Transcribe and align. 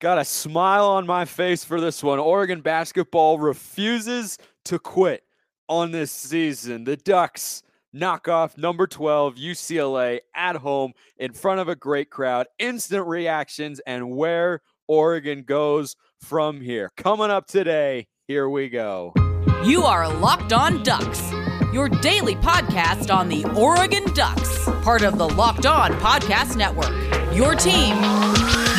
Got 0.00 0.18
a 0.18 0.24
smile 0.24 0.86
on 0.86 1.06
my 1.06 1.24
face 1.24 1.64
for 1.64 1.80
this 1.80 2.04
one. 2.04 2.20
Oregon 2.20 2.60
basketball 2.60 3.40
refuses 3.40 4.38
to 4.66 4.78
quit 4.78 5.24
on 5.68 5.90
this 5.90 6.12
season. 6.12 6.84
The 6.84 6.96
Ducks 6.96 7.64
knock 7.92 8.28
off 8.28 8.56
number 8.56 8.86
12 8.86 9.34
UCLA 9.34 10.20
at 10.36 10.54
home 10.54 10.92
in 11.16 11.32
front 11.32 11.58
of 11.58 11.68
a 11.68 11.74
great 11.74 12.10
crowd. 12.10 12.46
Instant 12.60 13.08
reactions 13.08 13.80
and 13.88 14.10
where 14.12 14.60
Oregon 14.86 15.42
goes 15.42 15.96
from 16.20 16.60
here. 16.60 16.90
Coming 16.96 17.30
up 17.30 17.48
today, 17.48 18.06
here 18.28 18.48
we 18.48 18.68
go. 18.68 19.12
You 19.64 19.82
are 19.82 20.08
Locked 20.08 20.52
On 20.52 20.80
Ducks, 20.84 21.32
your 21.72 21.88
daily 21.88 22.36
podcast 22.36 23.12
on 23.12 23.28
the 23.28 23.44
Oregon 23.56 24.04
Ducks, 24.14 24.64
part 24.84 25.02
of 25.02 25.18
the 25.18 25.28
Locked 25.28 25.66
On 25.66 25.90
Podcast 25.94 26.56
Network. 26.56 26.94
Your 27.34 27.56
team 27.56 27.96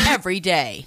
every 0.08 0.40
day. 0.40 0.86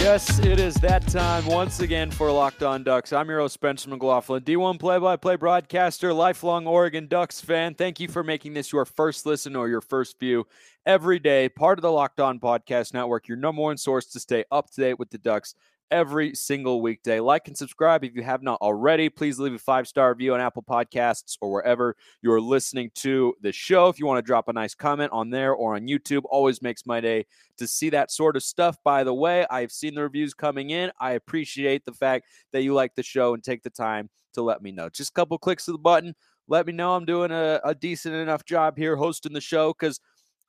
Yes, 0.00 0.38
it 0.38 0.58
is 0.58 0.76
that 0.76 1.06
time 1.08 1.44
once 1.44 1.80
again 1.80 2.10
for 2.10 2.32
Locked 2.32 2.62
On 2.62 2.82
Ducks. 2.82 3.12
I'm 3.12 3.28
your 3.28 3.40
host, 3.40 3.52
Spencer 3.52 3.90
McLaughlin, 3.90 4.42
D1 4.42 4.80
play 4.80 4.98
by 4.98 5.16
play 5.16 5.36
broadcaster, 5.36 6.14
lifelong 6.14 6.66
Oregon 6.66 7.06
Ducks 7.06 7.42
fan. 7.42 7.74
Thank 7.74 8.00
you 8.00 8.08
for 8.08 8.24
making 8.24 8.54
this 8.54 8.72
your 8.72 8.86
first 8.86 9.26
listen 9.26 9.54
or 9.54 9.68
your 9.68 9.82
first 9.82 10.18
view 10.18 10.46
every 10.86 11.18
day. 11.18 11.50
Part 11.50 11.78
of 11.78 11.82
the 11.82 11.92
Locked 11.92 12.18
On 12.18 12.40
Podcast 12.40 12.94
Network, 12.94 13.28
your 13.28 13.36
number 13.36 13.60
one 13.60 13.76
source 13.76 14.06
to 14.06 14.20
stay 14.20 14.42
up 14.50 14.70
to 14.70 14.80
date 14.80 14.98
with 14.98 15.10
the 15.10 15.18
Ducks 15.18 15.54
every 15.90 16.34
single 16.34 16.80
weekday. 16.80 17.20
Like 17.20 17.48
and 17.48 17.56
subscribe 17.56 18.04
if 18.04 18.14
you 18.14 18.22
have 18.22 18.42
not 18.42 18.60
already. 18.60 19.08
Please 19.08 19.38
leave 19.38 19.54
a 19.54 19.58
five 19.58 19.88
star 19.88 20.10
review 20.10 20.34
on 20.34 20.40
Apple 20.40 20.62
Podcasts 20.62 21.36
or 21.40 21.50
wherever 21.50 21.96
you're 22.22 22.40
listening 22.40 22.90
to 22.96 23.34
the 23.40 23.52
show. 23.52 23.88
If 23.88 23.98
you 23.98 24.06
want 24.06 24.18
to 24.18 24.26
drop 24.26 24.48
a 24.48 24.52
nice 24.52 24.74
comment 24.74 25.12
on 25.12 25.30
there 25.30 25.52
or 25.52 25.76
on 25.76 25.86
YouTube, 25.86 26.22
always 26.24 26.62
makes 26.62 26.86
my 26.86 27.00
day 27.00 27.26
to 27.58 27.66
see 27.66 27.90
that 27.90 28.10
sort 28.10 28.36
of 28.36 28.42
stuff. 28.42 28.76
By 28.84 29.04
the 29.04 29.14
way, 29.14 29.46
I've 29.50 29.72
seen 29.72 29.94
the 29.94 30.02
reviews 30.02 30.34
coming 30.34 30.70
in. 30.70 30.90
I 31.00 31.12
appreciate 31.12 31.84
the 31.84 31.92
fact 31.92 32.26
that 32.52 32.62
you 32.62 32.74
like 32.74 32.94
the 32.94 33.02
show 33.02 33.34
and 33.34 33.42
take 33.42 33.62
the 33.62 33.70
time 33.70 34.08
to 34.34 34.42
let 34.42 34.62
me 34.62 34.72
know. 34.72 34.88
Just 34.88 35.10
a 35.10 35.14
couple 35.14 35.38
clicks 35.38 35.68
of 35.68 35.72
the 35.72 35.78
button. 35.78 36.14
Let 36.48 36.66
me 36.66 36.72
know 36.72 36.94
I'm 36.94 37.04
doing 37.04 37.30
a, 37.30 37.60
a 37.62 37.74
decent 37.74 38.14
enough 38.14 38.44
job 38.44 38.76
here 38.76 38.96
hosting 38.96 39.32
the 39.32 39.40
show 39.40 39.72
because 39.72 40.00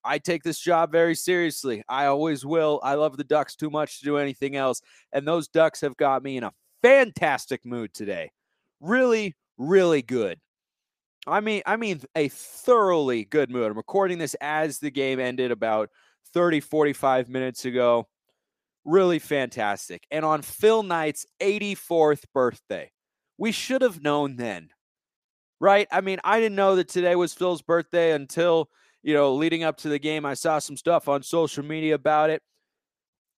I 0.04 0.18
take 0.20 0.44
this 0.44 0.60
job 0.60 0.92
very 0.92 1.16
seriously. 1.16 1.84
I 1.88 2.06
always 2.06 2.46
will. 2.46 2.80
I 2.84 2.96
love 2.96 3.18
the 3.18 3.24
Ducks 3.24 3.56
too 3.56 3.70
much 3.70 4.00
to 4.00 4.06
do 4.06 4.18
anything 4.18 4.56
else. 4.56 4.82
And 5.14 5.28
those 5.28 5.48
Ducks 5.48 5.82
have 5.82 5.98
got 5.98 6.24
me 6.24 6.38
in 6.38 6.44
a 6.44 6.52
fantastic 6.82 7.66
mood 7.66 7.94
today. 7.94 8.32
Really, 8.80 9.36
really 9.58 10.02
good. 10.02 10.40
I 11.28 11.40
mean, 11.40 11.62
I 11.66 11.76
mean 11.76 12.02
a 12.16 12.30
thoroughly 12.30 13.26
good 13.26 13.52
mood. 13.52 13.70
I'm 13.70 13.78
recording 13.78 14.18
this 14.18 14.36
as 14.42 14.80
the 14.80 14.90
game 14.90 15.20
ended 15.20 15.52
about 15.52 15.90
30, 16.34 16.62
45 16.62 17.30
minutes 17.30 17.66
ago. 17.66 18.08
Really 18.84 19.20
fantastic. 19.20 20.08
And 20.10 20.26
on 20.26 20.42
Phil 20.42 20.82
Knight's 20.82 21.28
84th 21.40 22.24
birthday, 22.34 22.92
we 23.38 23.52
should 23.52 23.84
have 23.84 24.02
known 24.02 24.36
then, 24.36 24.70
right? 25.60 25.88
I 25.92 26.02
mean, 26.02 26.20
I 26.24 26.40
didn't 26.40 26.56
know 26.56 26.76
that 26.78 26.88
today 26.88 27.16
was 27.16 27.34
Phil's 27.34 27.62
birthday 27.62 28.14
until 28.14 28.70
you 29.04 29.14
know, 29.14 29.34
leading 29.34 29.64
up 29.64 29.78
to 29.78 29.90
the 29.90 30.00
game, 30.00 30.26
I 30.26 30.34
saw 30.34 30.60
some 30.60 30.78
stuff 30.78 31.08
on 31.08 31.24
social 31.24 31.64
media 31.64 31.96
about 31.96 32.30
it. 32.30 32.42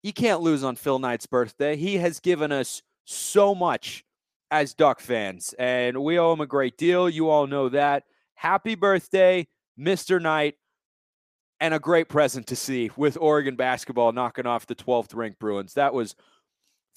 You 0.02 0.14
can't 0.14 0.42
lose 0.42 0.64
on 0.64 0.76
Phil 0.76 1.00
Knight's 1.00 1.26
birthday. 1.26 1.76
He 1.76 1.98
has 1.98 2.20
given 2.20 2.52
us 2.52 2.82
so 3.06 3.56
much 3.56 4.04
as 4.52 4.74
Duck 4.74 5.00
fans, 5.00 5.56
and 5.58 6.04
we 6.04 6.20
owe 6.20 6.34
him 6.34 6.42
a 6.42 6.46
great 6.46 6.78
deal. 6.78 7.10
You 7.10 7.30
all 7.30 7.48
know 7.48 7.70
that. 7.70 8.04
Happy 8.36 8.76
birthday, 8.76 9.48
Mr. 9.80 10.22
Knight, 10.22 10.56
and 11.60 11.74
a 11.74 11.80
great 11.80 12.10
present 12.10 12.48
to 12.48 12.56
see 12.56 12.92
with 12.98 13.18
Oregon 13.20 13.56
basketball 13.56 14.12
knocking 14.12 14.46
off 14.46 14.68
the 14.68 14.76
12th 14.76 15.16
ranked 15.16 15.40
Bruins. 15.40 15.76
That 15.76 15.94
was 15.94 16.16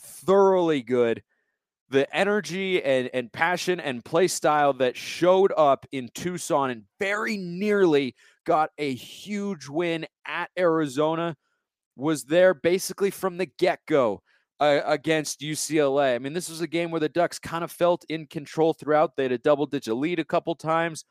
thoroughly 0.01 0.83
good. 0.83 1.23
The 1.89 2.15
energy 2.15 2.83
and, 2.83 3.09
and 3.15 3.33
passion 3.33 3.79
and 3.79 4.05
play 4.05 4.27
style 4.27 4.73
that 4.75 4.97
showed 4.97 5.53
up 5.57 5.87
in 5.93 6.09
Tucson 6.15 6.71
and 6.71 6.83
very 6.99 7.37
nearly 7.37 8.17
got 8.47 8.71
a 8.79 8.95
huge 8.95 9.69
win 9.69 10.07
at 10.27 10.51
Arizona, 10.59 11.37
was 11.97 12.25
there 12.25 12.55
basically 12.55 13.11
from 13.11 13.37
the 13.37 13.47
get 13.59 13.81
go 13.87 14.23
uh, 14.61 14.81
against 14.87 15.41
UCLA. 15.41 16.15
I 16.15 16.19
mean, 16.19 16.33
this 16.33 16.49
was 16.49 16.61
a 16.61 16.67
game 16.67 16.91
where 16.91 17.01
the 17.01 17.09
Ducks 17.09 17.39
kind 17.39 17.65
of 17.65 17.71
felt 17.71 18.05
in 18.09 18.27
control 18.27 18.73
throughout. 18.73 19.17
They 19.17 19.25
had 19.25 19.33
a 19.33 19.39
double 19.39 19.67
digit 19.67 19.95
lead 19.97 20.19
a 20.19 20.25
couple 20.25 20.55
times. 20.55 21.05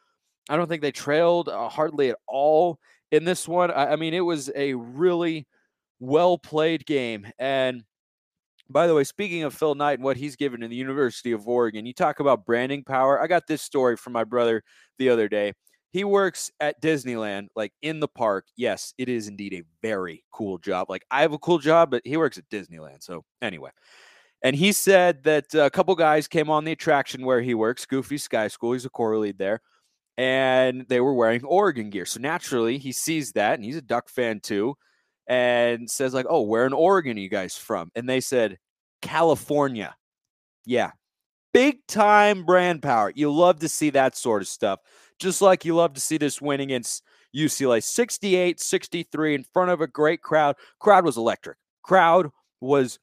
I 0.49 0.57
don't 0.57 0.67
think 0.67 0.81
they 0.81 0.91
trailed 0.91 1.49
uh, 1.49 1.69
hardly 1.69 2.09
at 2.09 2.17
all 2.27 2.79
in 3.11 3.23
this 3.23 3.47
one. 3.47 3.71
I, 3.71 3.93
I 3.93 3.95
mean, 3.95 4.13
it 4.13 4.21
was 4.21 4.51
a 4.55 4.73
really 4.73 5.47
well 5.99 6.37
played 6.37 6.85
game. 6.85 7.27
And 7.39 7.83
by 8.69 8.87
the 8.87 8.95
way, 8.95 9.03
speaking 9.03 9.43
of 9.43 9.53
Phil 9.53 9.75
Knight 9.75 9.99
and 9.99 10.03
what 10.03 10.17
he's 10.17 10.35
given 10.35 10.63
in 10.63 10.69
the 10.69 10.75
University 10.75 11.31
of 11.31 11.47
Oregon, 11.47 11.85
you 11.85 11.93
talk 11.93 12.19
about 12.19 12.45
branding 12.45 12.83
power. 12.83 13.21
I 13.21 13.27
got 13.27 13.47
this 13.47 13.61
story 13.61 13.95
from 13.95 14.13
my 14.13 14.23
brother 14.23 14.63
the 14.97 15.09
other 15.09 15.27
day. 15.27 15.53
He 15.95 16.03
works 16.03 16.51
at 16.59 16.81
Disneyland, 16.81 17.47
like 17.55 17.71
in 17.81 18.01
the 18.01 18.07
park. 18.09 18.47
Yes, 18.57 18.93
it 18.97 19.07
is 19.07 19.29
indeed 19.29 19.53
a 19.53 19.63
very 19.81 20.25
cool 20.29 20.57
job. 20.57 20.89
Like 20.89 21.05
I 21.09 21.21
have 21.21 21.31
a 21.31 21.37
cool 21.37 21.57
job, 21.57 21.89
but 21.89 22.01
he 22.03 22.17
works 22.17 22.37
at 22.37 22.49
Disneyland. 22.49 23.01
So 23.01 23.23
anyway, 23.41 23.69
and 24.41 24.57
he 24.57 24.73
said 24.73 25.23
that 25.23 25.53
a 25.53 25.69
couple 25.69 25.95
guys 25.95 26.27
came 26.27 26.49
on 26.49 26.65
the 26.65 26.73
attraction 26.73 27.25
where 27.25 27.39
he 27.39 27.53
works, 27.53 27.85
Goofy 27.85 28.17
Sky 28.17 28.49
School. 28.49 28.73
He's 28.73 28.83
a 28.83 28.89
core 28.89 29.17
lead 29.17 29.37
there, 29.37 29.61
and 30.17 30.85
they 30.89 30.99
were 30.99 31.13
wearing 31.13 31.45
Oregon 31.45 31.89
gear. 31.89 32.05
So 32.05 32.19
naturally, 32.19 32.77
he 32.77 32.91
sees 32.91 33.31
that, 33.31 33.53
and 33.53 33.63
he's 33.63 33.77
a 33.77 33.81
Duck 33.81 34.09
fan 34.09 34.41
too, 34.41 34.75
and 35.27 35.89
says 35.89 36.13
like, 36.13 36.25
"Oh, 36.29 36.41
where 36.41 36.65
in 36.65 36.73
Oregon 36.73 37.15
are 37.15 37.21
you 37.21 37.29
guys 37.29 37.55
from?" 37.55 37.89
And 37.95 38.09
they 38.09 38.19
said, 38.19 38.57
"California." 39.01 39.95
Yeah, 40.65 40.91
big 41.53 41.87
time 41.87 42.43
brand 42.43 42.81
power. 42.81 43.13
You 43.15 43.31
love 43.31 43.59
to 43.59 43.69
see 43.69 43.91
that 43.91 44.17
sort 44.17 44.41
of 44.41 44.49
stuff 44.49 44.81
just 45.19 45.41
like 45.41 45.65
you 45.65 45.75
love 45.75 45.93
to 45.93 46.01
see 46.01 46.17
this 46.17 46.41
win 46.41 46.59
against 46.61 47.03
UCLA 47.35 47.83
68 47.83 48.59
63 48.59 49.35
in 49.35 49.43
front 49.43 49.71
of 49.71 49.81
a 49.81 49.87
great 49.87 50.21
crowd. 50.21 50.55
Crowd 50.79 51.05
was 51.05 51.17
electric. 51.17 51.57
Crowd 51.83 52.31
was 52.61 52.99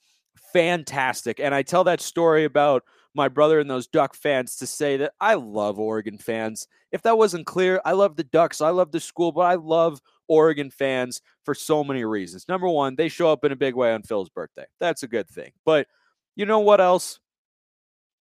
fantastic. 0.53 1.41
And 1.41 1.55
I 1.55 1.62
tell 1.62 1.84
that 1.84 2.01
story 2.01 2.45
about 2.45 2.83
my 3.15 3.28
brother 3.28 3.61
and 3.61 3.71
those 3.71 3.87
Duck 3.87 4.15
fans 4.15 4.56
to 4.56 4.67
say 4.67 4.97
that 4.99 5.12
I 5.21 5.34
love 5.34 5.78
Oregon 5.78 6.19
fans. 6.19 6.67
If 6.93 7.03
that 7.03 7.19
wasn't 7.19 7.47
clear, 7.47 7.81
I 7.84 7.93
love 7.93 8.17
the 8.17 8.25
Ducks. 8.25 8.61
I 8.61 8.71
love 8.71 8.91
the 8.91 9.01
school, 9.01 9.33
but 9.33 9.43
I 9.43 9.55
love 9.55 10.01
Oregon 10.28 10.71
fans 10.71 11.21
for 11.45 11.55
so 11.55 11.84
many 11.84 12.05
reasons. 12.05 12.47
Number 12.49 12.69
one, 12.69 12.97
they 12.97 13.09
show 13.09 13.31
up 13.31 13.45
in 13.45 13.53
a 13.53 13.56
big 13.56 13.75
way 13.75 13.93
on 13.93 14.03
Phil's 14.03 14.31
birthday. 14.31 14.65
That's 14.81 15.03
a 15.03 15.09
good 15.09 15.28
thing. 15.28 15.53
But 15.65 15.89
you 16.37 16.47
know 16.47 16.61
what 16.61 16.81
else? 16.81 17.21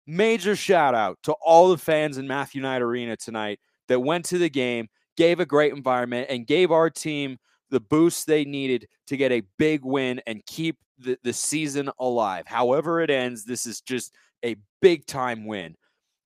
Major 0.08 0.56
shout 0.56 0.94
out 0.94 1.20
to 1.24 1.34
all 1.34 1.70
the 1.70 1.78
fans 1.78 2.18
in 2.18 2.28
Matthew 2.28 2.62
Knight 2.62 2.82
Arena 2.82 3.16
tonight 3.16 3.60
that 3.92 4.00
went 4.00 4.26
to 4.26 4.38
the 4.38 4.50
game, 4.50 4.88
gave 5.18 5.40
a 5.40 5.46
great 5.46 5.74
environment, 5.74 6.28
and 6.30 6.48
gave 6.48 6.72
our 6.72 6.90
team 6.90 7.38
the 7.70 7.80
boost 7.80 8.26
they 8.26 8.46
needed 8.46 8.88
to 9.08 9.18
get 9.18 9.32
a 9.32 9.44
big 9.58 9.84
win 9.84 10.22
and 10.26 10.46
keep 10.46 10.78
the, 10.98 11.18
the 11.24 11.34
season 11.34 11.90
alive. 12.00 12.46
However, 12.48 13.02
it 13.02 13.10
ends, 13.10 13.44
this 13.44 13.66
is 13.66 13.82
just 13.82 14.14
a 14.44 14.56
big 14.82 15.06
time 15.06 15.46
win. 15.46 15.76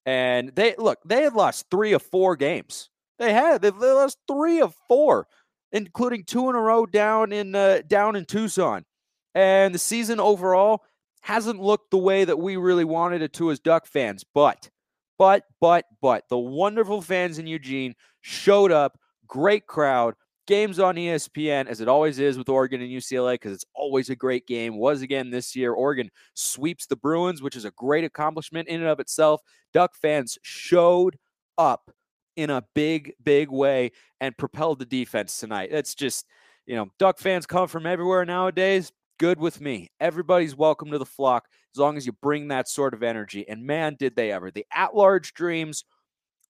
And 0.06 0.50
they 0.56 0.76
look, 0.78 1.00
they 1.06 1.24
had 1.24 1.34
lost 1.34 1.66
three 1.72 1.94
of 1.94 2.02
four 2.02 2.36
games. 2.36 2.90
They 3.18 3.34
had 3.34 3.62
they 3.62 3.72
lost 3.72 4.18
three 4.28 4.62
of 4.62 4.76
four, 4.88 5.28
including 5.72 6.26
two 6.26 6.50
in 6.50 6.56
a 6.56 6.62
row 6.62 6.86
down 6.86 7.32
in 7.32 7.56
uh, 7.56 7.82
down 7.88 8.16
in 8.16 8.26
Tucson. 8.26 8.86
And 9.34 9.74
the 9.74 9.80
season 9.80 10.20
overall 10.20 10.84
hasn't 11.22 11.60
looked 11.60 11.90
the 11.90 11.98
way 11.98 12.24
that 12.24 12.38
we 12.38 12.56
really 12.56 12.86
wanted 12.86 13.24
it 13.24 13.34
to 13.34 13.50
as 13.50 13.60
Duck 13.60 13.88
fans. 13.88 14.24
But 14.32 14.70
but, 15.18 15.44
but, 15.60 15.86
but 16.02 16.24
the 16.30 16.38
wonderful 16.38 17.02
fans 17.02 17.40
in 17.40 17.48
Eugene 17.48 17.96
showed 18.22 18.72
up. 18.72 19.00
Great 19.28 19.68
crowd. 19.68 20.16
Games 20.48 20.80
on 20.80 20.96
ESPN, 20.96 21.66
as 21.68 21.82
it 21.82 21.88
always 21.88 22.20
is 22.20 22.38
with 22.38 22.50
Oregon 22.50 22.80
and 22.80 22.92
UCLA, 22.92 23.34
because 23.34 23.54
it's 23.54 23.66
always 23.74 24.12
a 24.12 24.16
great 24.16 24.46
game. 24.46 24.78
Was 24.78 25.02
again 25.02 25.32
this 25.32 25.56
year. 25.56 25.74
Oregon 25.74 26.12
sweeps 26.36 26.86
the 26.86 26.96
Bruins, 26.96 27.42
which 27.42 27.56
is 27.56 27.66
a 27.66 27.72
great 27.72 28.04
accomplishment 28.04 28.68
in 28.68 28.82
and 28.82 28.90
of 28.90 29.00
itself. 29.00 29.42
Duck 29.74 29.96
fans 29.96 30.38
showed 30.44 31.18
up 31.58 31.90
in 32.36 32.52
a 32.52 32.64
big, 32.76 33.14
big 33.24 33.50
way 33.50 33.92
and 34.22 34.38
propelled 34.38 34.78
the 34.80 34.86
defense 34.86 35.40
tonight. 35.40 35.70
That's 35.72 35.96
just, 35.96 36.26
you 36.68 36.76
know, 36.76 36.90
Duck 37.00 37.18
fans 37.18 37.48
come 37.48 37.68
from 37.68 37.86
everywhere 37.88 38.24
nowadays. 38.26 38.92
Good 39.18 39.40
with 39.40 39.62
me. 39.62 39.92
Everybody's 40.02 40.58
welcome 40.58 40.92
to 40.92 40.98
the 40.98 41.06
flock 41.06 41.48
as 41.74 41.80
long 41.80 41.96
as 41.96 42.06
you 42.06 42.12
bring 42.12 42.50
that 42.50 42.68
sort 42.68 42.94
of 42.94 43.02
energy. 43.02 43.48
And 43.48 43.66
man, 43.66 43.96
did 43.98 44.16
they 44.16 44.30
ever. 44.30 44.52
The 44.52 44.66
at 44.74 44.94
large 44.94 45.34
dreams 45.34 45.86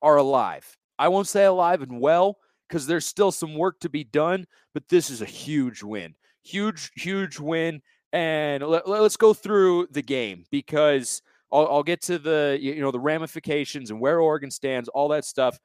are 0.01 0.15
alive. 0.15 0.75
I 0.97 1.09
won't 1.09 1.27
say 1.27 1.45
alive 1.45 1.83
and 1.83 1.99
well 2.01 2.37
because 2.67 2.87
there's 2.87 3.05
still 3.05 3.31
some 3.31 3.53
work 3.53 3.79
to 3.81 3.89
be 3.89 4.03
done, 4.03 4.47
but 4.73 4.87
this 4.89 5.11
is 5.11 5.21
a 5.21 5.25
huge 5.25 5.83
win. 5.83 6.15
Huge, 6.43 6.91
huge 6.95 7.39
win. 7.39 7.81
And 8.11 8.63
let, 8.63 8.87
us 8.87 9.17
go 9.17 9.33
through 9.35 9.87
the 9.91 10.01
game 10.01 10.45
because 10.49 11.21
I'll, 11.51 11.67
I'll 11.67 11.83
get 11.83 12.01
to 12.03 12.17
the 12.17 12.57
you 12.59 12.79
know 12.79 12.91
the 12.91 12.99
ramifications 12.99 13.91
and 13.91 13.99
where 13.99 14.21
Oregon 14.21 14.49
stands, 14.49 14.89
all 14.89 15.09
that 15.09 15.25
stuff 15.25 15.59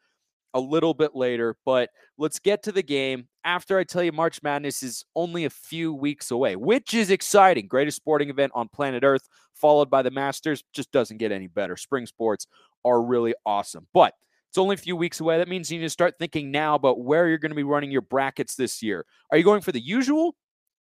a 0.55 0.61
little 0.61 0.95
bit 0.95 1.15
later. 1.15 1.57
But 1.65 1.91
let's 2.19 2.39
get 2.39 2.63
to 2.65 2.73
the 2.73 2.83
game 2.83 3.29
after 3.45 3.79
I 3.79 3.85
tell 3.85 4.03
you 4.03 4.13
March 4.13 4.43
Madness 4.43 4.83
is 4.83 5.05
only 5.15 5.45
a 5.45 5.51
few 5.51 5.93
weeks 5.93 6.31
away, 6.31 6.57
which 6.57 6.95
is 6.95 7.11
exciting. 7.11 7.69
Greatest 7.69 7.97
sporting 7.97 8.31
event 8.31 8.53
on 8.55 8.69
planet 8.69 9.05
Earth, 9.05 9.29
followed 9.55 9.91
by 9.91 10.03
the 10.03 10.11
Masters. 10.11 10.63
Just 10.73 10.93
doesn't 10.93 11.19
get 11.19 11.33
any 11.33 11.47
better. 11.47 11.77
Spring 11.77 12.07
sports 12.07 12.47
are 12.85 13.03
really 13.03 13.35
awesome. 13.47 13.87
But 13.93 14.15
it's 14.49 14.59
only 14.59 14.75
a 14.75 14.79
few 14.79 14.97
weeks 14.97 15.21
away. 15.21 15.39
That 15.39 15.49
means 15.49 15.71
you 15.71 15.79
need 15.79 15.87
to 15.87 15.91
start 15.91 16.17
thinking 16.19 16.51
now 16.51 16.75
about 16.75 17.01
where 17.01 17.29
you're 17.29 17.39
going 17.39 17.53
to 17.53 17.57
be 17.57 17.63
running 17.63 17.93
your 17.93 18.03
brackets 18.03 18.57
this 18.57 18.83
year. 18.83 19.07
Are 19.31 19.39
you 19.39 19.45
going 19.45 19.61
for 19.61 19.71
the 19.73 19.81
usual 19.81 20.35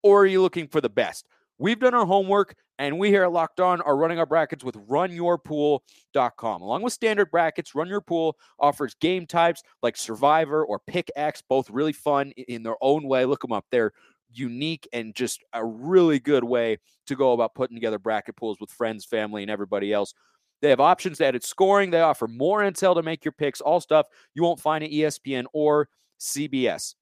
or 0.03 0.21
are 0.21 0.25
you 0.25 0.41
looking 0.41 0.67
for 0.67 0.79
the 0.79 0.89
best? 0.89 1.27
We've 1.57 1.79
done 1.79 1.93
our 1.93 2.05
homework, 2.05 2.55
and 2.81 2.97
we 2.97 3.09
here 3.09 3.23
at 3.23 3.31
Locked 3.31 3.59
On 3.59 3.79
are 3.81 3.95
running 3.95 4.17
our 4.17 4.25
brackets 4.25 4.63
with 4.63 4.75
runyourpool.com. 4.87 6.61
Along 6.63 6.81
with 6.81 6.93
standard 6.93 7.29
brackets, 7.29 7.75
Run 7.75 7.87
Your 7.87 8.01
Pool 8.01 8.35
offers 8.59 8.95
game 8.95 9.27
types 9.27 9.61
like 9.83 9.95
Survivor 9.95 10.65
or 10.65 10.79
Pick 10.79 11.11
X, 11.15 11.43
both 11.47 11.69
really 11.69 11.93
fun 11.93 12.31
in 12.31 12.63
their 12.63 12.77
own 12.81 13.07
way. 13.07 13.25
Look 13.25 13.41
them 13.41 13.51
up. 13.51 13.65
They're 13.69 13.91
unique 14.33 14.87
and 14.93 15.13
just 15.13 15.43
a 15.53 15.63
really 15.63 16.17
good 16.17 16.43
way 16.43 16.79
to 17.05 17.15
go 17.15 17.33
about 17.33 17.53
putting 17.53 17.75
together 17.77 17.99
bracket 17.99 18.35
pools 18.35 18.57
with 18.59 18.71
friends, 18.71 19.05
family, 19.05 19.43
and 19.43 19.51
everybody 19.51 19.93
else. 19.93 20.15
They 20.63 20.71
have 20.71 20.79
options 20.79 21.19
to 21.19 21.25
edit 21.27 21.43
scoring. 21.43 21.91
They 21.91 22.01
offer 22.01 22.27
more 22.27 22.61
intel 22.61 22.95
to 22.95 23.03
make 23.03 23.23
your 23.23 23.31
picks, 23.31 23.61
all 23.61 23.79
stuff 23.79 24.07
you 24.33 24.41
won't 24.41 24.59
find 24.59 24.83
at 24.83 24.89
ESPN 24.89 25.45
or 25.53 25.87
CBS. 26.19 26.95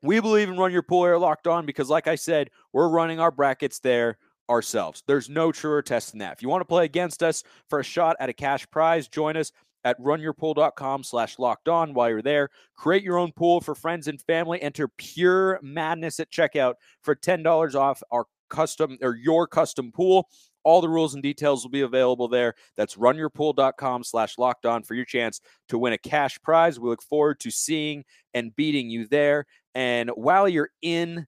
We 0.00 0.20
believe 0.20 0.48
in 0.48 0.56
Run 0.56 0.70
Your 0.70 0.82
Pool 0.82 1.06
Air 1.06 1.18
Locked 1.18 1.48
On 1.48 1.66
because, 1.66 1.90
like 1.90 2.06
I 2.06 2.14
said, 2.14 2.50
we're 2.72 2.88
running 2.88 3.18
our 3.18 3.32
brackets 3.32 3.80
there 3.80 4.16
ourselves. 4.48 5.02
There's 5.06 5.28
no 5.28 5.52
truer 5.52 5.82
test 5.82 6.10
than 6.10 6.20
that. 6.20 6.32
If 6.32 6.42
you 6.42 6.48
want 6.48 6.62
to 6.62 6.66
play 6.66 6.84
against 6.84 7.22
us 7.22 7.42
for 7.68 7.80
a 7.80 7.84
shot 7.84 8.16
at 8.20 8.28
a 8.28 8.32
cash 8.32 8.68
prize, 8.70 9.08
join 9.08 9.36
us 9.36 9.52
at 9.84 10.00
runyourpool.com 10.00 11.04
slash 11.04 11.38
locked 11.38 11.68
on 11.68 11.94
while 11.94 12.08
you're 12.08 12.22
there. 12.22 12.48
Create 12.76 13.02
your 13.02 13.18
own 13.18 13.32
pool 13.32 13.60
for 13.60 13.74
friends 13.74 14.08
and 14.08 14.20
family. 14.22 14.60
Enter 14.60 14.88
pure 14.88 15.58
madness 15.62 16.20
at 16.20 16.30
checkout 16.30 16.74
for 17.02 17.14
$10 17.14 17.74
off 17.74 18.02
our 18.10 18.26
custom 18.50 18.98
or 19.02 19.14
your 19.14 19.46
custom 19.46 19.92
pool. 19.92 20.28
All 20.64 20.80
the 20.80 20.88
rules 20.88 21.14
and 21.14 21.22
details 21.22 21.62
will 21.62 21.70
be 21.70 21.82
available 21.82 22.28
there. 22.28 22.54
That's 22.76 22.96
runyourpool.com 22.96 24.04
slash 24.04 24.36
locked 24.36 24.66
on 24.66 24.82
for 24.82 24.94
your 24.94 25.04
chance 25.04 25.40
to 25.68 25.78
win 25.78 25.92
a 25.92 25.98
cash 25.98 26.38
prize. 26.42 26.78
We 26.78 26.88
look 26.88 27.02
forward 27.02 27.40
to 27.40 27.50
seeing 27.50 28.04
and 28.34 28.54
beating 28.54 28.90
you 28.90 29.06
there. 29.06 29.46
And 29.74 30.10
while 30.10 30.48
you're 30.48 30.70
in 30.82 31.26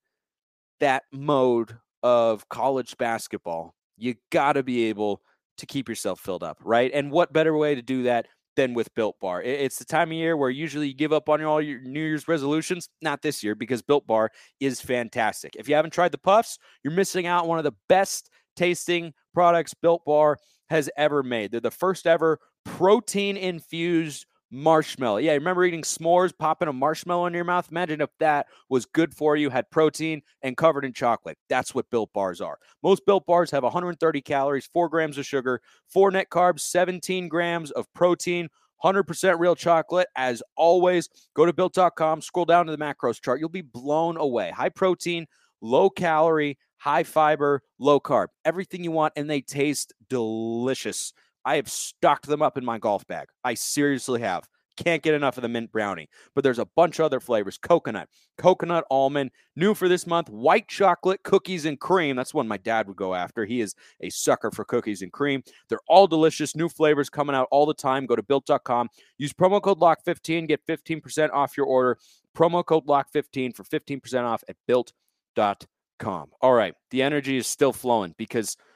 that 0.80 1.04
mode 1.12 1.76
of 2.02 2.48
college 2.48 2.96
basketball, 2.98 3.74
you 3.96 4.14
got 4.30 4.54
to 4.54 4.62
be 4.62 4.84
able 4.84 5.20
to 5.58 5.66
keep 5.66 5.88
yourself 5.88 6.20
filled 6.20 6.42
up, 6.42 6.58
right? 6.64 6.90
And 6.92 7.10
what 7.10 7.32
better 7.32 7.56
way 7.56 7.74
to 7.74 7.82
do 7.82 8.04
that 8.04 8.26
than 8.56 8.74
with 8.74 8.92
Built 8.94 9.16
Bar? 9.20 9.42
It's 9.42 9.78
the 9.78 9.84
time 9.84 10.08
of 10.08 10.14
year 10.14 10.36
where 10.36 10.50
usually 10.50 10.88
you 10.88 10.94
give 10.94 11.12
up 11.12 11.28
on 11.28 11.42
all 11.44 11.60
your 11.60 11.80
New 11.80 12.00
Year's 12.00 12.28
resolutions. 12.28 12.88
Not 13.02 13.22
this 13.22 13.42
year 13.42 13.54
because 13.54 13.82
Built 13.82 14.06
Bar 14.06 14.30
is 14.58 14.80
fantastic. 14.80 15.56
If 15.56 15.68
you 15.68 15.74
haven't 15.74 15.92
tried 15.92 16.12
the 16.12 16.18
puffs, 16.18 16.58
you're 16.82 16.94
missing 16.94 17.26
out 17.26 17.42
on 17.42 17.48
one 17.48 17.58
of 17.58 17.64
the 17.64 17.76
best 17.88 18.30
tasting 18.56 19.12
products 19.34 19.74
Built 19.74 20.04
Bar 20.04 20.38
has 20.70 20.88
ever 20.96 21.22
made. 21.22 21.50
They're 21.50 21.60
the 21.60 21.70
first 21.70 22.06
ever 22.06 22.38
protein 22.64 23.36
infused 23.36 24.26
marshmallow. 24.50 25.18
Yeah, 25.18 25.32
remember 25.32 25.64
eating 25.64 25.82
s'mores, 25.82 26.36
popping 26.36 26.68
a 26.68 26.72
marshmallow 26.72 27.26
in 27.26 27.34
your 27.34 27.44
mouth? 27.44 27.68
Imagine 27.70 28.00
if 28.00 28.10
that 28.18 28.46
was 28.68 28.86
good 28.86 29.14
for 29.14 29.36
you, 29.36 29.50
had 29.50 29.70
protein, 29.70 30.22
and 30.42 30.56
covered 30.56 30.84
in 30.84 30.92
chocolate. 30.92 31.38
That's 31.48 31.74
what 31.74 31.90
built 31.90 32.12
bars 32.12 32.40
are. 32.40 32.58
Most 32.82 33.06
built 33.06 33.26
bars 33.26 33.50
have 33.50 33.62
130 33.62 34.20
calories, 34.22 34.68
4 34.72 34.88
grams 34.88 35.18
of 35.18 35.26
sugar, 35.26 35.60
4 35.88 36.10
net 36.10 36.28
carbs, 36.30 36.60
17 36.60 37.28
grams 37.28 37.70
of 37.70 37.86
protein. 37.94 38.48
100% 38.82 39.38
real 39.38 39.54
chocolate. 39.54 40.08
As 40.16 40.42
always, 40.56 41.08
go 41.34 41.44
to 41.44 41.52
built.com, 41.52 42.22
scroll 42.22 42.46
down 42.46 42.64
to 42.64 42.72
the 42.72 42.78
macros 42.78 43.20
chart. 43.20 43.38
You'll 43.38 43.50
be 43.50 43.60
blown 43.60 44.16
away. 44.16 44.50
High 44.50 44.70
protein, 44.70 45.26
low 45.60 45.90
calorie, 45.90 46.56
high 46.78 47.02
fiber, 47.02 47.62
low 47.78 48.00
carb. 48.00 48.28
Everything 48.46 48.82
you 48.82 48.90
want, 48.90 49.12
and 49.16 49.28
they 49.28 49.42
taste 49.42 49.92
delicious. 50.08 51.12
I 51.44 51.56
have 51.56 51.68
stocked 51.68 52.26
them 52.26 52.42
up 52.42 52.58
in 52.58 52.64
my 52.64 52.78
golf 52.78 53.06
bag. 53.06 53.28
I 53.44 53.54
seriously 53.54 54.20
have. 54.20 54.48
Can't 54.76 55.02
get 55.02 55.14
enough 55.14 55.36
of 55.36 55.42
the 55.42 55.48
mint 55.48 55.70
brownie. 55.72 56.08
But 56.34 56.42
there's 56.42 56.58
a 56.58 56.68
bunch 56.76 56.98
of 56.98 57.04
other 57.04 57.20
flavors 57.20 57.58
coconut, 57.58 58.08
coconut 58.38 58.84
almond, 58.90 59.30
new 59.54 59.74
for 59.74 59.88
this 59.88 60.06
month, 60.06 60.30
white 60.30 60.68
chocolate, 60.68 61.22
cookies, 61.22 61.66
and 61.66 61.78
cream. 61.78 62.16
That's 62.16 62.32
one 62.32 62.48
my 62.48 62.56
dad 62.56 62.86
would 62.86 62.96
go 62.96 63.14
after. 63.14 63.44
He 63.44 63.60
is 63.60 63.74
a 64.00 64.08
sucker 64.08 64.50
for 64.50 64.64
cookies 64.64 65.02
and 65.02 65.12
cream. 65.12 65.42
They're 65.68 65.80
all 65.88 66.06
delicious. 66.06 66.56
New 66.56 66.68
flavors 66.68 67.10
coming 67.10 67.36
out 67.36 67.48
all 67.50 67.66
the 67.66 67.74
time. 67.74 68.06
Go 68.06 68.16
to 68.16 68.22
built.com. 68.22 68.88
Use 69.18 69.32
promo 69.34 69.60
code 69.60 69.80
LOCK15. 69.80 70.48
Get 70.48 70.66
15% 70.66 71.30
off 71.32 71.56
your 71.56 71.66
order. 71.66 71.98
Promo 72.36 72.64
code 72.64 72.86
LOCK15 72.86 73.54
for 73.54 73.64
15% 73.64 74.24
off 74.24 74.42
at 74.48 74.56
built.com. 74.66 76.30
All 76.40 76.54
right. 76.54 76.74
The 76.90 77.02
energy 77.02 77.36
is 77.36 77.46
still 77.46 77.72
flowing 77.72 78.14
because– 78.16 78.56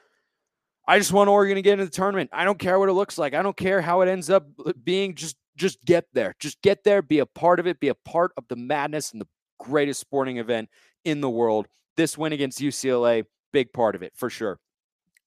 I 0.87 0.99
just 0.99 1.11
want 1.11 1.29
Oregon 1.29 1.55
to 1.55 1.61
get 1.61 1.73
into 1.73 1.85
the 1.85 1.91
tournament. 1.91 2.29
I 2.31 2.45
don't 2.45 2.59
care 2.59 2.79
what 2.79 2.89
it 2.89 2.93
looks 2.93 3.17
like. 3.17 3.33
I 3.33 3.41
don't 3.41 3.57
care 3.57 3.81
how 3.81 4.01
it 4.01 4.09
ends 4.09 4.29
up 4.29 4.47
being. 4.83 5.15
Just 5.15 5.35
just 5.55 5.83
get 5.85 6.05
there. 6.13 6.35
Just 6.39 6.61
get 6.61 6.83
there. 6.83 7.01
Be 7.01 7.19
a 7.19 7.25
part 7.25 7.59
of 7.59 7.67
it. 7.67 7.79
Be 7.79 7.87
a 7.87 7.95
part 7.95 8.31
of 8.37 8.47
the 8.47 8.55
madness 8.55 9.11
and 9.11 9.21
the 9.21 9.27
greatest 9.59 9.99
sporting 9.99 10.37
event 10.37 10.69
in 11.03 11.21
the 11.21 11.29
world. 11.29 11.67
This 11.97 12.17
win 12.17 12.33
against 12.33 12.59
UCLA, 12.59 13.23
big 13.53 13.71
part 13.71 13.95
of 13.95 14.03
it 14.03 14.13
for 14.15 14.29
sure. 14.29 14.59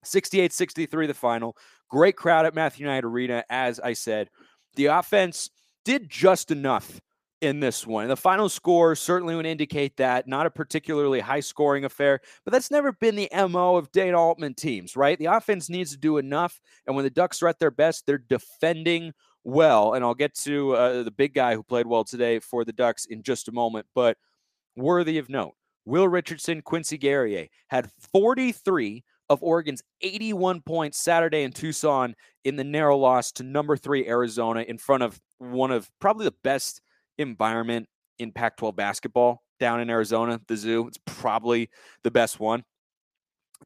68 0.04 0.52
63, 0.52 1.06
the 1.06 1.14
final. 1.14 1.56
Great 1.90 2.16
crowd 2.16 2.46
at 2.46 2.54
Matthew 2.54 2.86
Knight 2.86 3.04
Arena. 3.04 3.44
As 3.48 3.80
I 3.80 3.94
said, 3.94 4.28
the 4.76 4.86
offense 4.86 5.50
did 5.84 6.08
just 6.08 6.50
enough 6.50 7.00
in 7.40 7.60
this 7.60 7.86
one. 7.86 8.08
The 8.08 8.16
final 8.16 8.48
score 8.48 8.94
certainly 8.96 9.34
would 9.34 9.46
indicate 9.46 9.96
that 9.96 10.26
not 10.26 10.46
a 10.46 10.50
particularly 10.50 11.20
high 11.20 11.40
scoring 11.40 11.84
affair, 11.84 12.20
but 12.44 12.52
that's 12.52 12.70
never 12.70 12.92
been 12.92 13.16
the 13.16 13.30
MO 13.32 13.76
of 13.76 13.92
Dana 13.92 14.18
Altman 14.18 14.54
teams, 14.54 14.96
right? 14.96 15.18
The 15.18 15.26
offense 15.26 15.68
needs 15.68 15.92
to 15.92 15.98
do 15.98 16.18
enough. 16.18 16.60
And 16.86 16.96
when 16.96 17.04
the 17.04 17.10
Ducks 17.10 17.42
are 17.42 17.48
at 17.48 17.58
their 17.58 17.70
best, 17.70 18.06
they're 18.06 18.18
defending 18.18 19.12
well. 19.44 19.94
And 19.94 20.04
I'll 20.04 20.14
get 20.14 20.34
to 20.38 20.74
uh, 20.74 21.02
the 21.02 21.10
big 21.10 21.34
guy 21.34 21.54
who 21.54 21.62
played 21.62 21.86
well 21.86 22.04
today 22.04 22.38
for 22.38 22.64
the 22.64 22.72
Ducks 22.72 23.06
in 23.06 23.22
just 23.22 23.48
a 23.48 23.52
moment, 23.52 23.86
but 23.94 24.16
worthy 24.76 25.18
of 25.18 25.28
note. 25.28 25.54
Will 25.84 26.08
Richardson, 26.08 26.60
Quincy 26.60 26.98
Guerrier 26.98 27.46
had 27.68 27.90
43 28.12 29.04
of 29.30 29.42
Oregon's 29.42 29.82
81 30.00 30.60
points 30.62 30.98
Saturday 30.98 31.44
in 31.44 31.52
Tucson 31.52 32.14
in 32.44 32.56
the 32.56 32.64
narrow 32.64 32.96
loss 32.96 33.32
to 33.32 33.42
number 33.42 33.76
three 33.76 34.06
Arizona 34.06 34.62
in 34.62 34.78
front 34.78 35.02
of 35.02 35.20
one 35.38 35.70
of 35.70 35.90
probably 36.00 36.24
the 36.24 36.34
best 36.42 36.80
environment 37.18 37.88
in 38.18 38.32
Pac 38.32 38.56
12 38.56 38.76
basketball 38.76 39.42
down 39.58 39.80
in 39.80 39.90
Arizona, 39.90 40.40
the 40.46 40.56
zoo. 40.56 40.86
It's 40.86 40.98
probably 41.04 41.70
the 42.02 42.10
best 42.10 42.40
one. 42.40 42.64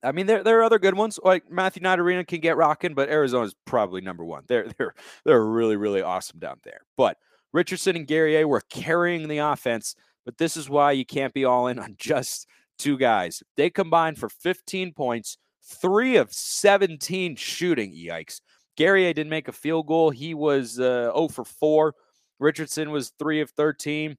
I 0.03 0.13
mean, 0.13 0.27
there, 0.27 0.43
there 0.43 0.59
are 0.59 0.65
other 0.65 0.79
good 0.79 0.97
ones 0.97 1.19
like 1.23 1.51
Matthew 1.51 1.83
Knight 1.83 2.01
Arena 2.01 2.25
can 2.25 2.41
get 2.41 2.57
rocking, 2.57 2.95
but 2.95 3.09
Arizona's 3.09 3.55
probably 3.67 4.01
number 4.01 4.25
one. 4.25 4.45
They're 4.47 4.69
they're 4.79 4.95
they're 5.25 5.45
really 5.45 5.77
really 5.77 6.03
awesome 6.03 6.39
down 6.39 6.59
there. 6.65 6.81
But 6.97 7.19
Richardson 7.53 7.97
and 7.97 8.07
Guerrier 8.07 8.49
were 8.49 8.63
carrying 8.71 9.29
the 9.29 9.39
offense, 9.39 9.95
but 10.25 10.39
this 10.39 10.57
is 10.57 10.71
why 10.71 10.93
you 10.93 11.05
can't 11.05 11.35
be 11.35 11.45
all 11.45 11.67
in 11.67 11.79
on 11.79 11.95
just 11.99 12.47
two 12.79 12.97
guys. 12.97 13.43
They 13.57 13.69
combined 13.69 14.19
for 14.19 14.31
15 14.31 14.95
points, 14.95 15.37
three 15.63 16.17
of 16.17 16.33
17 16.33 17.37
shooting. 17.37 17.93
Yikes! 17.93 18.41
Guerrier 18.77 19.13
didn't 19.13 19.31
make 19.31 19.49
a 19.49 19.53
field 19.53 19.87
goal. 19.87 20.11
He 20.11 20.33
was 20.33 20.81
uh, 20.81 21.13
0 21.15 21.29
for 21.29 21.45
4 21.45 21.95
Richardson 22.43 22.91
was 22.91 23.13
three 23.19 23.41
of 23.41 23.51
13, 23.51 24.17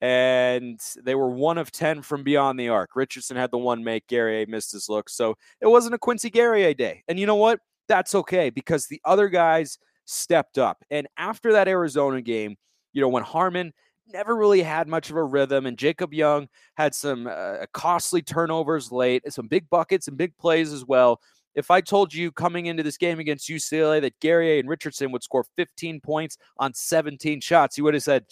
and 0.00 0.80
they 1.02 1.14
were 1.14 1.28
one 1.28 1.58
of 1.58 1.70
10 1.70 2.02
from 2.02 2.22
beyond 2.22 2.58
the 2.58 2.68
arc. 2.68 2.96
Richardson 2.96 3.36
had 3.36 3.50
the 3.50 3.58
one 3.58 3.84
make. 3.84 4.06
Guerrier 4.08 4.46
missed 4.48 4.72
his 4.72 4.88
look. 4.88 5.08
So 5.08 5.36
it 5.60 5.66
wasn't 5.66 5.94
a 5.94 5.98
Quincy 5.98 6.30
Guerrier 6.30 6.74
day. 6.74 7.02
And 7.08 7.18
you 7.18 7.26
know 7.26 7.36
what? 7.36 7.60
That's 7.88 8.14
okay 8.14 8.50
because 8.50 8.86
the 8.86 9.00
other 9.04 9.28
guys 9.28 9.78
stepped 10.04 10.58
up. 10.58 10.84
And 10.90 11.06
after 11.16 11.52
that 11.52 11.68
Arizona 11.68 12.20
game, 12.20 12.56
you 12.92 13.00
know, 13.00 13.08
when 13.08 13.22
Harmon 13.22 13.72
never 14.12 14.36
really 14.36 14.62
had 14.62 14.88
much 14.88 15.10
of 15.10 15.16
a 15.16 15.24
rhythm, 15.24 15.66
and 15.66 15.76
Jacob 15.76 16.14
Young 16.14 16.48
had 16.76 16.94
some 16.94 17.26
uh, 17.26 17.66
costly 17.72 18.22
turnovers 18.22 18.90
late, 18.90 19.22
some 19.32 19.48
big 19.48 19.68
buckets 19.68 20.08
and 20.08 20.16
big 20.16 20.36
plays 20.38 20.72
as 20.72 20.84
well 20.84 21.20
if 21.58 21.72
I 21.72 21.80
told 21.80 22.14
you 22.14 22.30
coming 22.30 22.66
into 22.66 22.84
this 22.84 22.96
game 22.96 23.18
against 23.18 23.48
UCLA 23.48 24.00
that 24.00 24.18
Guerrier 24.20 24.60
and 24.60 24.68
Richardson 24.68 25.10
would 25.10 25.24
score 25.24 25.44
15 25.56 26.00
points 26.00 26.38
on 26.56 26.72
17 26.72 27.40
shots, 27.40 27.76
you 27.76 27.82
would 27.82 27.94
have 27.94 28.02
said 28.04 28.26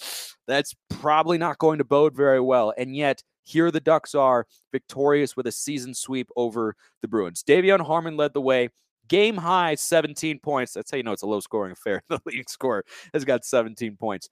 that's 0.47 0.75
probably 0.89 1.37
not 1.37 1.59
going 1.59 1.79
to 1.79 1.85
bode 1.85 2.15
very 2.15 2.41
well. 2.41 2.73
And 2.79 2.95
yet, 2.95 3.25
here 3.43 3.73
the 3.73 3.81
Ducks 3.81 4.15
are 4.15 4.47
victorious 4.71 5.37
with 5.37 5.49
a 5.49 5.53
season 5.53 5.93
sweep 5.93 6.29
over 6.37 6.77
the 7.03 7.09
Bruins. 7.09 7.43
De'Vion 7.43 7.85
Harmon 7.85 8.17
led 8.17 8.33
the 8.33 8.41
way. 8.41 8.69
Game 9.09 9.37
high 9.37 9.75
17 9.75 10.39
points. 10.39 10.73
That's 10.73 10.93
how 10.93 10.97
you 10.97 11.03
know 11.03 11.13
it's 11.13 11.23
a 11.23 11.27
low 11.27 11.41
scoring 11.41 11.73
affair. 11.73 12.03
The 12.09 12.21
leading 12.27 12.45
scorer 12.49 12.85
has 13.13 13.25
got 13.25 13.45
17 13.45 13.97
points. 13.97 14.29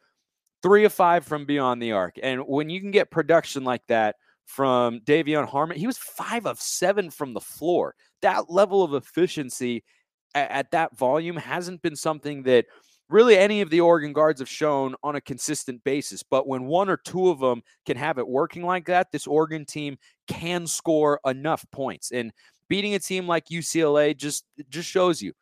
Three 0.62 0.84
of 0.84 0.92
five 0.92 1.24
from 1.24 1.46
beyond 1.46 1.82
the 1.82 1.92
arc. 1.92 2.14
And 2.22 2.42
when 2.46 2.70
you 2.70 2.80
can 2.80 2.92
get 2.92 3.10
production 3.10 3.64
like 3.64 3.82
that 3.88 4.16
from 4.46 5.00
De'Vion 5.00 5.48
Harmon. 5.48 5.78
He 5.78 5.86
was 5.86 5.98
five 5.98 6.46
of 6.46 6.60
seven 6.60 7.10
from 7.10 7.34
the 7.34 7.40
floor. 7.40 7.94
That 8.24 8.50
level 8.50 8.82
of 8.82 8.94
efficiency 8.94 9.84
at, 10.34 10.50
at 10.50 10.70
that 10.72 10.98
volume 10.98 11.36
hasn't 11.36 11.80
been 11.82 11.94
something 11.96 12.42
that 12.42 12.66
really 13.08 13.36
any 13.36 13.60
of 13.60 13.70
the 13.70 13.80
Oregon 13.80 14.12
guards 14.12 14.40
have 14.40 14.48
shown 14.48 14.94
on 15.02 15.16
a 15.16 15.20
consistent 15.20 15.84
basis. 15.84 16.22
But 16.22 16.48
when 16.48 16.64
one 16.64 16.88
or 16.88 16.96
two 16.96 17.28
of 17.28 17.38
them 17.38 17.62
can 17.86 17.96
have 17.96 18.18
it 18.18 18.26
working 18.26 18.64
like 18.64 18.86
that, 18.86 19.12
this 19.12 19.26
Oregon 19.26 19.64
team 19.64 19.96
can 20.26 20.66
score 20.66 21.20
enough 21.24 21.64
points. 21.70 22.10
And 22.10 22.32
beating 22.68 22.94
a 22.94 22.98
team 22.98 23.26
like 23.26 23.46
UCLA 23.46 24.16
just 24.16 24.44
just 24.68 24.88
shows 24.88 25.22
you. 25.22 25.32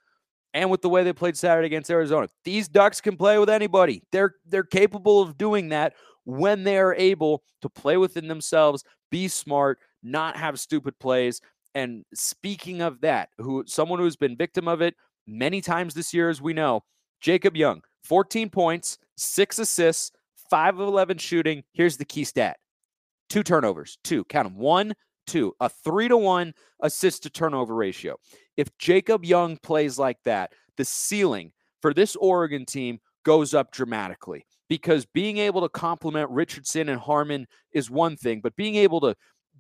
And 0.55 0.71
with 0.71 0.83
the 0.83 0.89
way 0.91 1.03
they 1.03 1.15
played 1.15 1.37
Saturday 1.37 1.67
against 1.67 1.91
Arizona, 1.91 2.29
these 2.45 2.69
Ducks 2.69 3.01
can 3.01 3.17
play 3.17 3.39
with 3.39 3.49
anybody. 3.49 4.03
They're 4.13 4.35
they're 4.47 4.65
capable 4.65 5.23
of 5.23 5.39
doing 5.39 5.71
that 5.71 5.95
when 6.25 6.65
they 6.65 6.79
are 6.79 6.95
able 6.95 7.43
to 7.63 7.69
play 7.69 7.97
within 7.97 8.29
themselves, 8.29 8.85
be 9.11 9.29
smart, 9.29 9.79
not 10.03 10.37
have 10.37 10.61
stupid 10.61 10.99
plays. 10.99 11.41
And 11.75 12.05
speaking 12.15 12.81
of 12.81 13.01
that, 13.01 13.31
who 13.39 13.65
someone 13.67 13.99
who's 13.99 14.17
been 14.17 14.37
victim 14.37 14.69
of 14.69 14.83
it 14.83 14.95
many 15.27 15.61
times 15.61 15.95
this 15.95 16.13
year, 16.13 16.29
as 16.29 16.43
we 16.43 16.53
know, 16.53 16.83
Jacob 17.21 17.57
Young, 17.57 17.83
14 18.05 18.51
points, 18.51 18.99
six 19.17 19.59
assists, 19.59 20.13
five 20.51 20.79
of 20.79 20.87
11 20.87 21.19
shooting. 21.19 21.63
Here's 21.73 21.97
the 21.97 22.05
key 22.05 22.25
stat 22.25 22.59
two 23.31 23.43
turnovers, 23.43 23.97
two, 24.05 24.25
count 24.25 24.47
them, 24.47 24.59
one, 24.59 24.93
two, 25.27 25.55
a 25.61 25.69
three 25.69 26.09
to 26.09 26.17
one 26.17 26.53
assist 26.83 27.23
to 27.23 27.31
turnover 27.31 27.75
ratio. 27.75 28.17
If 28.57 28.69
Jacob 28.79 29.25
Young 29.25 29.57
plays 29.63 29.99
like 29.99 30.19
that, 30.25 30.53
the 30.77 30.85
ceiling 30.85 31.53
for 31.81 31.95
this 31.95 32.17
Oregon 32.17 32.67
team 32.67 32.99
goes 33.25 33.55
up 33.55 33.73
dramatically 33.73 34.45
because 34.69 35.07
being 35.07 35.39
able 35.39 35.61
to 35.61 35.69
complement 35.69 36.31
Richardson 36.31 36.89
and 36.89 37.01
Harmon 37.01 37.47
is 37.73 37.91
one 37.91 38.17
thing, 38.17 38.41
but 38.43 38.57
being 38.57 38.75
able 38.75 39.01
to 39.01 39.15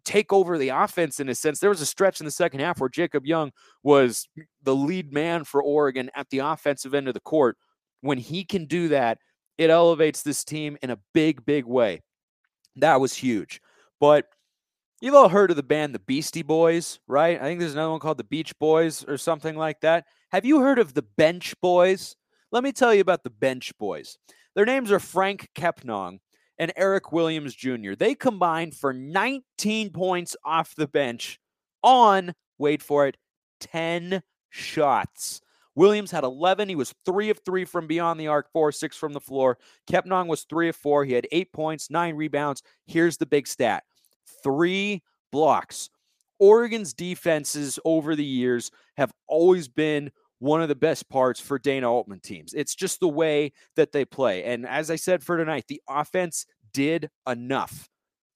take 0.05 0.33
over 0.33 0.59
the 0.59 0.71
offense 0.71 1.21
in 1.21 1.29
a 1.29 1.35
sense. 1.35 1.59
There 1.59 1.71
was 1.71 1.81
a 1.81 1.87
stretch 1.87 2.21
in 2.21 2.25
the 2.25 2.31
second 2.31 2.61
half 2.61 2.81
where 2.81 2.89
Jacob 2.89 3.27
Young 3.27 3.53
was 3.83 4.29
the 4.63 4.75
lead 4.75 5.13
man 5.13 5.45
for 5.45 5.63
Oregon 5.63 6.11
at 6.15 6.31
the 6.31 6.39
offensive 6.39 6.95
end 6.95 7.09
of 7.09 7.15
the 7.15 7.21
court. 7.21 7.57
When 8.01 8.19
he 8.19 8.45
can 8.45 8.67
do 8.67 8.89
that, 8.89 9.19
it 9.59 9.71
elevates 9.71 10.23
this 10.23 10.45
team 10.45 10.77
in 10.83 10.91
a 10.91 10.99
big, 11.15 11.45
big 11.45 11.65
way. 11.65 12.01
That 12.77 13.01
was 13.01 13.15
huge. 13.15 13.61
But 14.01 14.27
you've 15.01 15.15
all 15.15 15.29
heard 15.29 15.51
of 15.51 15.57
the 15.57 15.63
band 15.63 15.95
the 15.95 16.01
Beastie 16.01 16.43
Boys, 16.43 16.99
right? 17.07 17.41
I 17.41 17.45
think 17.45 17.61
there's 17.61 17.75
another 17.75 17.91
one 17.91 18.01
called 18.01 18.19
the 18.19 18.25
Beach 18.25 18.59
Boys 18.59 19.05
or 19.05 19.17
something 19.17 19.57
like 19.57 19.81
that. 19.81 20.07
Have 20.33 20.45
you 20.45 20.61
heard 20.61 20.79
of 20.79 20.95
the 20.95 21.05
Bench 21.17 21.55
Boys? 21.61 22.17
Let 22.51 22.65
me 22.65 22.73
tell 22.73 22.93
you 22.93 23.01
about 23.01 23.23
the 23.23 23.31
Bench 23.31 23.73
Boys. 23.79 24.19
Their 24.55 24.67
names 24.67 24.91
are 24.91 24.99
Franck 24.99 25.49
Kepnang 25.55 26.19
and 26.63 26.73
Eric 26.77 27.11
Williams 27.11 27.57
Jr. 27.57 27.95
They 27.99 28.15
combined 28.15 28.77
for 28.77 28.93
19 28.93 29.91
points 29.91 30.37
off 30.45 30.77
the 30.77 30.87
bench 30.87 31.41
on, 31.83 32.37
wait 32.57 32.85
for 32.85 33.09
it, 33.09 33.17
10 33.59 34.23
shots. 34.49 35.41
Williams 35.75 36.13
had 36.13 36.23
11. 36.23 36.69
He 36.69 36.77
was 36.77 36.95
three 37.05 37.31
of 37.31 37.41
three 37.45 37.65
from 37.65 37.89
beyond 37.89 38.21
the 38.21 38.29
arc, 38.29 38.49
four, 38.53 38.71
six 38.71 38.97
from 38.97 39.13
the 39.13 39.19
floor. 39.19 39.59
Kepnang 39.91 40.29
was 40.29 40.45
three 40.45 40.69
of 40.69 40.77
four. 40.77 41.05
He 41.05 41.15
had 41.15 41.27
eight 41.33 41.53
points, 41.53 41.91
nine 41.91 42.15
rebounds. 42.15 42.63
Here's 42.87 43.17
the 43.17 43.27
big 43.27 43.49
stat 43.49 43.83
three 44.45 45.03
blocks. 45.33 45.91
Oregon's 46.39 46.95
defenses 46.95 47.81
over 47.85 48.15
the 48.15 48.25
years 48.25 48.71
have 48.97 49.13
always 49.27 49.67
been 49.67 50.13
one 50.43 50.61
of 50.61 50.69
the 50.69 50.75
best 50.75 51.09
parts 51.09 51.39
for 51.39 51.57
Dana 51.57 51.89
Altman 51.89 52.19
teams. 52.19 52.53
It's 52.53 52.75
just 52.75 52.99
the 52.99 53.09
way 53.09 53.53
that 53.77 53.93
they 53.93 54.05
play. 54.05 54.43
And 54.43 54.67
as 54.67 54.91
I 54.91 54.97
said 54.97 55.23
for 55.23 55.37
tonight, 55.37 55.67
the 55.69 55.81
offense 55.89 56.47
did 56.75 57.11
enough. 57.29 57.89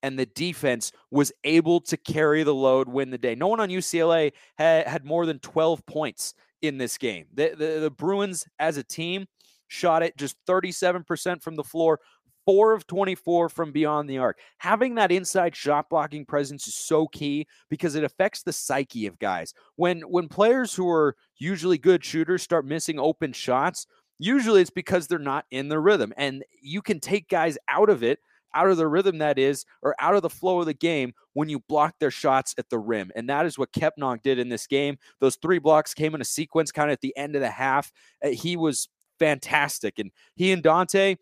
And 0.05 0.17
the 0.17 0.27
defense 0.27 0.93
was 1.11 1.33
able 1.43 1.81
to 1.81 1.97
carry 1.97 2.45
the 2.45 2.55
load, 2.55 2.89
win 2.89 3.11
the 3.11 3.19
day. 3.19 3.35
No 3.35 3.49
one 3.49 3.59
on 3.59 3.71
UCLA 3.71 4.31
had, 4.57 4.87
had 4.87 5.05
more 5.05 5.27
than 5.27 5.41
12 5.41 5.85
points 5.85 6.35
in 6.63 6.79
this 6.79 6.97
game. 6.97 7.27
The, 7.35 7.57
the, 7.59 7.81
the 7.81 7.91
Bruins, 7.91 8.47
as 8.61 8.77
a 8.77 8.85
team, 8.85 9.27
shot 9.67 10.05
it 10.05 10.17
just 10.17 10.37
37% 10.49 11.43
from 11.43 11.57
the 11.57 11.65
floor, 11.65 11.99
four 12.47 12.73
of 12.73 12.87
24 12.87 13.49
from 13.51 13.73
beyond 13.73 14.09
the 14.09 14.19
arc. 14.19 14.39
Having 14.59 14.95
that 14.95 15.13
inside 15.13 15.55
shot 15.55 15.91
blocking 15.91 16.25
presence 16.25 16.67
is 16.67 16.75
so 16.75 17.07
key 17.09 17.47
because 17.69 17.97
it 17.97 18.05
affects 18.05 18.43
the 18.43 18.53
psyche 18.53 19.07
of 19.07 19.19
guys. 19.19 19.53
When 19.75 20.01
when 20.03 20.29
players 20.29 20.75
who 20.75 20.89
are 20.89 21.17
usually 21.37 21.77
good 21.77 22.05
shooters 22.05 22.43
start 22.43 22.65
missing 22.65 22.99
open 22.99 23.33
shots, 23.33 23.87
usually 24.19 24.63
it's 24.63 24.71
because 24.71 25.07
they're 25.07 25.19
not 25.19 25.45
in 25.51 25.69
the 25.69 25.81
rhythm. 25.81 26.15
And 26.17 26.45
you 26.63 26.81
can 26.81 27.01
take 27.01 27.29
guys 27.29 27.59
out 27.69 27.91
of 27.91 28.03
it, 28.03 28.21
out 28.55 28.71
of 28.71 28.77
the 28.77 28.89
rhythm 28.89 29.19
that 29.19 29.39
is, 29.39 29.67
or 29.83 29.95
out 30.01 30.15
of 30.15 30.23
the 30.23 30.31
flow 30.31 30.61
of 30.61 30.67
the 30.67 30.75
game 30.75 31.13
when 31.35 31.49
you 31.49 31.61
block 31.69 31.97
their 31.99 32.11
shots 32.11 32.55
at 32.59 32.71
the 32.71 32.79
rim. 32.79 33.11
And 33.15 33.29
that 33.29 33.45
is 33.45 33.59
what 33.59 33.73
Kepnang 33.73 34.23
did 34.23 34.39
in 34.39 34.49
this 34.49 34.67
game. 34.67 34.99
Those 35.21 35.37
three 35.37 35.59
blocks 35.59 35.95
came 35.95 36.15
in 36.15 36.21
a 36.21 36.25
sequence 36.25 36.73
kind 36.73 36.91
of 36.91 36.95
at 36.95 37.01
the 37.01 37.17
end 37.17 37.35
of 37.35 37.43
the 37.43 37.51
half. 37.51 37.93
Uh, 38.25 38.29
he 38.29 38.57
was 38.57 38.89
fantastic. 39.19 39.99
And 39.99 40.11
he 40.37 40.53
and 40.53 40.63
Dante, 40.63 41.17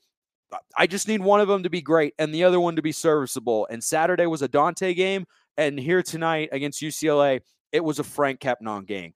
I 0.76 0.86
just 0.86 1.08
need 1.08 1.20
one 1.20 1.40
of 1.40 1.48
them 1.48 1.62
to 1.62 1.70
be 1.70 1.82
great 1.82 2.14
and 2.18 2.34
the 2.34 2.44
other 2.44 2.60
one 2.60 2.76
to 2.76 2.82
be 2.82 2.92
serviceable. 2.92 3.66
And 3.70 3.82
Saturday 3.82 4.26
was 4.26 4.42
a 4.42 4.48
Dante 4.48 4.94
game. 4.94 5.26
And 5.56 5.78
here 5.78 6.02
tonight 6.02 6.48
against 6.52 6.82
UCLA, 6.82 7.40
it 7.72 7.84
was 7.84 7.98
a 7.98 8.04
Franck 8.04 8.40
Kepnang 8.40 8.86
game. 8.86 9.14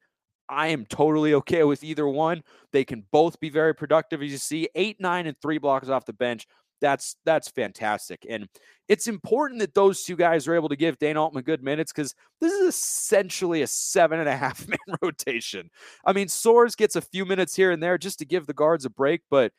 I 0.49 0.69
am 0.69 0.87
totally 0.87 1.35
okay 1.35 1.65
with 1.65 1.85
either 1.85 2.09
one. 2.09 2.43
They 2.73 2.85
can 2.85 3.05
both 3.11 3.39
be 3.41 3.51
very 3.51 3.75
productive. 3.75 4.23
As 4.23 4.31
you 4.31 4.39
see, 4.39 4.69
eight, 4.75 4.97
nine, 4.99 5.27
and 5.27 5.37
three 5.41 5.59
blocks 5.59 5.89
off 5.89 6.07
the 6.07 6.13
bench. 6.13 6.47
That's 6.81 7.17
that's 7.25 7.49
fantastic. 7.49 8.25
And 8.29 8.49
it's 8.89 9.09
important 9.09 9.61
that 9.61 9.75
those 9.75 10.05
two 10.05 10.17
guys 10.17 10.47
are 10.47 10.55
able 10.55 10.69
to 10.69 10.77
give 10.77 10.99
Dana 10.99 11.23
Altman 11.23 11.43
good 11.43 11.63
minutes 11.63 11.93
because 11.93 12.15
this 12.41 12.53
is 12.53 12.69
essentially 12.69 13.63
a 13.63 13.67
seven 13.67 14.21
and 14.21 14.29
a 14.29 14.37
half 14.37 14.67
man 14.67 14.99
rotation. 15.03 15.71
I 16.05 16.13
mean, 16.13 16.29
Soares 16.29 16.77
gets 16.77 16.97
a 16.97 17.01
few 17.01 17.27
minutes 17.27 17.55
here 17.55 17.73
and 17.73 17.83
there 17.83 17.99
just 17.99 18.21
to 18.21 18.25
give 18.25 18.47
the 18.47 18.55
guards 18.55 18.85
a 18.85 18.91
break, 18.91 19.23
but 19.29 19.53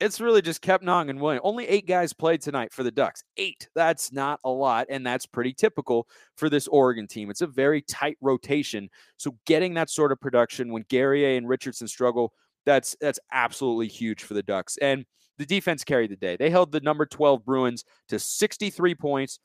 it's 0.00 0.20
really 0.20 0.42
just 0.42 0.62
Kepnang 0.62 1.08
and 1.08 1.20
William. 1.20 1.40
Only 1.44 1.66
eight 1.68 1.86
guys 1.86 2.12
played 2.12 2.40
tonight 2.40 2.72
for 2.72 2.82
the 2.82 2.90
Ducks. 2.90 3.22
Eight. 3.36 3.68
That's 3.74 4.12
not 4.12 4.40
a 4.44 4.50
lot, 4.50 4.86
and 4.90 5.06
that's 5.06 5.26
pretty 5.26 5.52
typical 5.52 6.08
for 6.36 6.50
this 6.50 6.66
Oregon 6.68 7.06
team. 7.06 7.30
It's 7.30 7.42
a 7.42 7.46
very 7.46 7.82
tight 7.82 8.16
rotation. 8.20 8.88
So 9.16 9.36
getting 9.46 9.74
that 9.74 9.90
sort 9.90 10.12
of 10.12 10.20
production 10.20 10.72
when 10.72 10.84
Guerrier 10.88 11.36
and 11.36 11.48
Richardson 11.48 11.88
struggle, 11.88 12.32
that's 12.66 12.96
that's 13.00 13.20
absolutely 13.32 13.88
huge 13.88 14.24
for 14.24 14.34
the 14.34 14.42
Ducks. 14.42 14.76
And 14.78 15.04
the 15.38 15.46
defense 15.46 15.84
carried 15.84 16.10
the 16.10 16.16
day. 16.16 16.36
They 16.36 16.50
held 16.50 16.72
the 16.72 16.80
number 16.80 17.06
12 17.06 17.44
Bruins 17.44 17.84
to 18.08 18.18
63 18.18 18.94
points. 18.94 19.38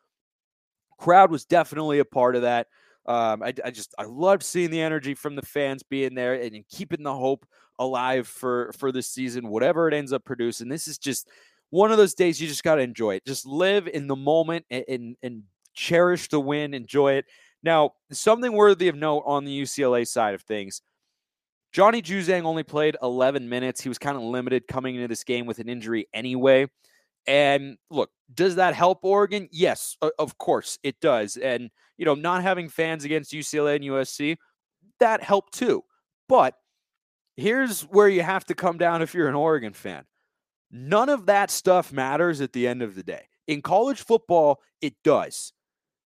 Crowd 1.00 1.32
was 1.32 1.46
definitely 1.46 2.00
a 2.00 2.06
part 2.06 2.36
of 2.36 2.44
that. 2.44 2.68
Um, 3.10 3.42
I, 3.42 3.54
I, 3.66 3.72
just 3.72 3.96
I 3.98 4.04
loved 4.04 4.44
seeing 4.44 4.70
the 4.70 4.82
energy 4.82 5.16
from 5.16 5.36
the 5.36 5.42
fans 5.42 5.82
being 5.82 6.14
there 6.14 6.36
and, 6.36 6.54
and 6.54 6.68
keeping 6.70 7.02
the 7.02 7.14
hope 7.14 7.44
alive 7.80 8.28
for 8.28 8.72
for 8.78 8.92
this 8.92 9.10
season, 9.10 9.50
whatever 9.50 9.88
it 9.88 9.96
ends 9.96 10.14
up 10.14 10.24
producing. 10.24 10.70
This 10.70 10.88
is 10.88 11.00
just 11.00 11.28
one 11.72 11.92
of 11.92 11.98
those 11.98 12.14
days 12.14 12.40
you 12.40 12.48
just 12.48 12.64
got 12.64 12.76
to 12.76 12.82
enjoy 12.82 13.16
it. 13.16 13.26
Just 13.26 13.48
live 13.48 13.88
in 13.88 14.06
the 14.06 14.16
moment 14.16 14.66
and, 14.70 14.86
and, 14.88 15.16
and 15.24 15.44
cherish 15.74 16.30
the 16.30 16.40
win, 16.40 16.76
enjoy 16.76 17.14
it. 17.14 17.26
Now, 17.64 17.94
something 18.12 18.54
worthy 18.54 18.88
of 18.90 18.96
note 18.96 19.24
on 19.26 19.44
the 19.44 19.62
UCLA 19.62 20.08
side 20.08 20.36
of 20.36 20.44
things. 20.44 20.82
Johnny 21.72 22.02
Juzang 22.02 22.44
only 22.44 22.64
played 22.64 22.96
11 23.02 23.48
minutes. 23.48 23.82
He 23.82 23.90
was 23.90 24.00
kind 24.00 24.18
of 24.18 24.24
limited 24.24 24.68
coming 24.68 24.96
into 24.96 25.08
this 25.08 25.24
game 25.24 25.46
with 25.46 25.60
an 25.60 25.70
injury 25.70 26.08
anyway. 26.14 26.68
And 27.30 27.78
look, 27.92 28.10
does 28.34 28.56
that 28.56 28.74
help 28.74 29.06
Oregon? 29.06 29.48
Yes, 29.52 29.96
of 30.18 30.40
course 30.40 30.80
it 30.82 31.00
does. 31.00 31.38
And, 31.38 31.70
you 31.96 32.04
know, 32.04 32.16
not 32.16 32.42
having 32.42 32.70
fans 32.70 33.06
against 33.06 33.32
UCLA 33.32 33.76
and 33.76 33.86
USC, 33.86 34.38
that 35.00 35.22
helped 35.22 35.54
too. 35.54 35.84
But 36.28 36.56
here's 37.38 37.84
where 37.84 38.10
you 38.10 38.24
have 38.24 38.46
to 38.46 38.56
come 38.56 38.80
down 38.80 39.04
if 39.04 39.14
you're 39.14 39.30
an 39.30 39.36
Oregon 39.36 39.74
fan. 39.74 40.06
None 40.72 41.08
of 41.08 41.28
that 41.28 41.52
stuff 41.52 41.94
matters 41.94 42.42
at 42.42 42.52
the 42.52 42.68
end 42.68 42.82
of 42.82 42.96
the 42.96 43.04
day. 43.04 43.28
In 43.48 43.62
college 43.62 44.02
football, 44.02 44.60
it 44.82 44.96
does. 45.04 45.54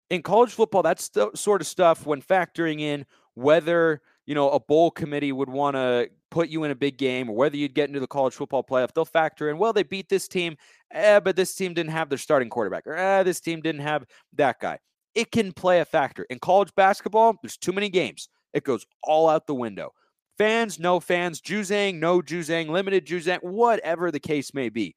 In 0.09 0.23
college 0.23 0.51
football, 0.51 0.81
that's 0.81 1.09
the 1.09 1.29
sort 1.35 1.61
of 1.61 1.67
stuff 1.67 2.03
when 2.03 2.23
factoring 2.23 2.79
in 2.81 3.05
whether, 3.35 4.01
you 4.31 4.35
know, 4.35 4.49
a 4.51 4.61
bowl 4.61 4.89
committee 4.89 5.33
would 5.33 5.49
want 5.49 5.75
to 5.75 6.09
put 6.29 6.47
you 6.47 6.63
in 6.63 6.71
a 6.71 6.75
big 6.75 6.97
game 6.97 7.29
or 7.29 7.35
whether 7.35 7.57
you'd 7.57 7.73
get 7.73 7.89
into 7.89 7.99
the 7.99 8.07
college 8.07 8.33
football 8.33 8.63
playoff, 8.63 8.93
they'll 8.93 9.03
factor 9.03 9.49
in, 9.49 9.57
well, 9.57 9.73
they 9.73 9.83
beat 9.83 10.07
this 10.07 10.25
team, 10.25 10.55
eh, 10.91 11.19
but 11.19 11.35
this 11.35 11.53
team 11.53 11.73
didn't 11.73 11.91
have 11.91 12.07
their 12.07 12.17
starting 12.17 12.49
quarterback, 12.49 12.87
or 12.87 12.95
eh, 12.95 13.23
this 13.23 13.41
team 13.41 13.59
didn't 13.59 13.81
have 13.81 14.05
that 14.37 14.57
guy. 14.61 14.79
It 15.15 15.33
can 15.33 15.51
play 15.51 15.81
a 15.81 15.85
factor. 15.85 16.25
In 16.29 16.39
college 16.39 16.73
basketball, 16.77 17.35
there's 17.43 17.57
too 17.57 17.73
many 17.73 17.89
games. 17.89 18.29
It 18.53 18.63
goes 18.63 18.85
all 19.03 19.27
out 19.27 19.47
the 19.47 19.53
window. 19.53 19.91
Fans, 20.37 20.79
no 20.79 21.01
fans, 21.01 21.41
Juzang, 21.41 21.99
no 21.99 22.21
Juzang, 22.21 22.69
limited 22.69 23.05
Juzang, 23.05 23.43
whatever 23.43 24.11
the 24.11 24.21
case 24.21 24.53
may 24.53 24.69
be. 24.69 24.95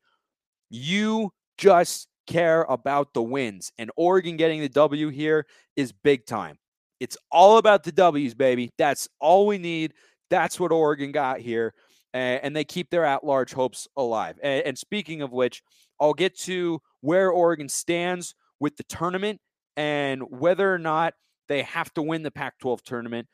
You 0.70 1.32
just 1.58 2.06
care 2.28 2.62
about 2.68 3.12
the 3.14 3.22
wins. 3.24 3.72
And 3.78 3.90
Oregon 3.96 4.36
getting 4.36 4.60
the 4.60 4.68
W 4.68 5.08
here 5.08 5.44
is 5.74 5.90
big 5.90 6.24
time. 6.24 6.56
It's 7.00 7.16
all 7.30 7.58
about 7.58 7.82
the 7.84 7.92
W's, 7.92 8.34
baby. 8.34 8.70
That's 8.78 9.08
all 9.20 9.46
we 9.46 9.58
need. 9.58 9.94
That's 10.30 10.58
what 10.58 10.72
Oregon 10.72 11.12
got 11.12 11.40
here. 11.40 11.74
And 12.12 12.54
they 12.54 12.64
keep 12.64 12.90
their 12.90 13.04
at 13.04 13.24
large 13.24 13.52
hopes 13.52 13.88
alive. 13.96 14.38
And 14.42 14.78
speaking 14.78 15.22
of 15.22 15.32
which, 15.32 15.62
I'll 16.00 16.14
get 16.14 16.38
to 16.40 16.80
where 17.00 17.30
Oregon 17.30 17.68
stands 17.68 18.34
with 18.60 18.76
the 18.76 18.84
tournament 18.84 19.40
and 19.76 20.22
whether 20.28 20.72
or 20.72 20.78
not 20.78 21.14
they 21.48 21.62
have 21.62 21.92
to 21.94 22.02
win 22.02 22.22
the 22.22 22.30
Pac 22.30 22.58
12 22.60 22.82
tournament. 22.84 23.28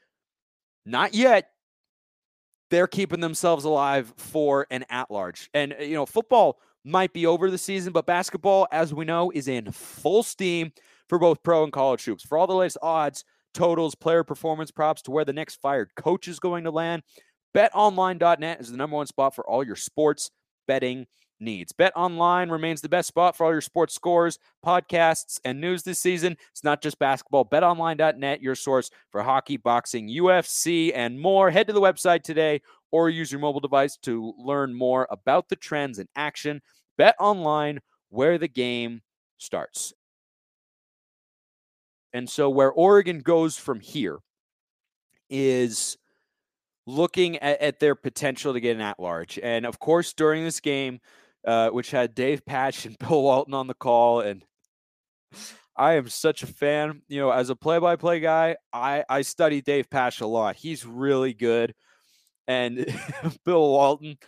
Not 0.87 1.15
yet, 1.15 1.51
they're 2.71 2.87
keeping 2.87 3.21
themselves 3.21 3.65
alive 3.65 4.15
for 4.17 4.67
an 4.71 4.85
at 4.89 5.11
large. 5.11 5.51
And, 5.53 5.75
you 5.81 5.95
know, 5.95 6.07
football 6.07 6.59
might 6.85 7.13
be 7.13 7.27
over 7.27 7.51
the 7.51 7.59
season, 7.59 7.93
but 7.93 8.07
basketball, 8.07 8.67
as 8.73 8.95
we 8.95 9.05
know, 9.05 9.31
is 9.31 9.49
in 9.49 9.71
full 9.73 10.23
steam 10.23 10.73
for 11.09 11.19
both 11.19 11.43
pro 11.43 11.65
and 11.65 11.73
college 11.73 12.05
hoops. 12.05 12.25
For 12.25 12.39
all 12.39 12.47
the 12.47 12.55
latest 12.55 12.79
odds, 12.81 13.25
totals, 13.55 13.95
player 13.95 14.25
performance 14.25 14.71
props 14.71 15.03
to 15.03 15.11
where 15.11 15.25
the 15.25 15.33
next 15.33 15.61
fired 15.61 15.91
coach 15.97 16.29
is 16.29 16.39
going 16.39 16.65
to 16.65 16.71
land, 16.71 17.03
betonline.net 17.55 18.61
is 18.61 18.71
the 18.71 18.77
number 18.77 18.97
one 18.97 19.07
spot 19.07 19.35
for 19.35 19.47
all 19.49 19.65
your 19.65 19.77
sports 19.77 20.31
betting 20.67 21.07
needs. 21.41 21.73
Bet 21.73 21.93
Online 21.97 22.51
remains 22.51 22.81
the 22.81 22.89
best 22.89 23.09
spot 23.09 23.37
for 23.37 23.47
all 23.47 23.53
your 23.53 23.61
sports 23.61 23.95
scores, 23.95 24.39
podcasts, 24.65 25.41
and 25.45 25.61
news 25.61 25.83
this 25.83 25.99
season. 25.99 26.37
It's 26.51 26.65
not 26.65 26.83
just 26.83 26.99
basketball. 26.99 27.47
BetOnline.net, 27.47 28.43
your 28.43 28.55
source 28.55 28.91
for 29.11 29.23
hockey, 29.23 29.57
boxing, 29.57 30.09
UFC, 30.09 30.93
and 30.95 31.19
more. 31.19 31.51
Head 31.51 31.67
to 31.69 31.73
the 31.73 31.81
website 31.81 32.23
today 32.23 32.61
or 32.93 33.09
use 33.09 33.33
your 33.33 33.41
mobile 33.41 33.61
device 33.61 33.97
to 33.99 34.35
learn 34.39 34.75
more 34.75 35.07
about 35.11 35.49
the 35.49 35.57
trends 35.57 35.99
in 35.99 36.09
action. 36.15 36.61
Bet 36.99 37.15
Online, 37.19 37.81
where 38.11 38.37
the 38.39 38.49
game 38.49 39.01
starts. 39.39 39.93
And 42.13 42.29
so, 42.29 42.51
where 42.51 42.73
Oregon 42.73 43.21
goes 43.21 43.57
from 43.57 43.81
here 43.81 44.19
is 45.29 45.97
looking 46.87 47.37
at, 47.39 47.61
at 47.61 47.81
their 47.81 47.95
potential 47.95 48.53
to 48.53 48.61
get 48.61 48.77
an 48.77 48.83
at 48.83 48.99
large. 48.99 49.39
And 49.43 49.65
of 49.65 49.79
course, 49.79 50.13
during 50.13 50.45
this 50.45 50.61
game, 50.61 51.01
uh, 51.47 51.71
which 51.71 51.91
had 51.91 52.15
Dave 52.15 52.45
Pasch 52.45 52.85
and 52.87 52.99
Bill 53.01 53.23
Walton 53.23 53.55
on 53.55 53.67
the 53.67 53.75
call. 53.75 54.21
And 54.21 54.45
I 55.77 55.95
am 55.95 56.09
such 56.09 56.43
a 56.43 56.47
fan. 56.47 57.03
You 57.09 57.21
know, 57.21 57.31
as 57.31 57.51
a 57.51 57.57
play 57.57 57.79
by 57.79 57.97
play 57.97 58.21
guy, 58.21 58.57
I, 58.73 59.05
I 59.09 59.23
study 59.23 59.63
Dave 59.63 59.89
Pasch 59.89 60.21
a 60.21 60.27
lot. 60.27 60.57
He's 60.57 60.85
really 60.85 61.33
good. 61.33 61.75
And 62.47 62.87
Bill 63.45 63.71
Walton, 63.71 64.19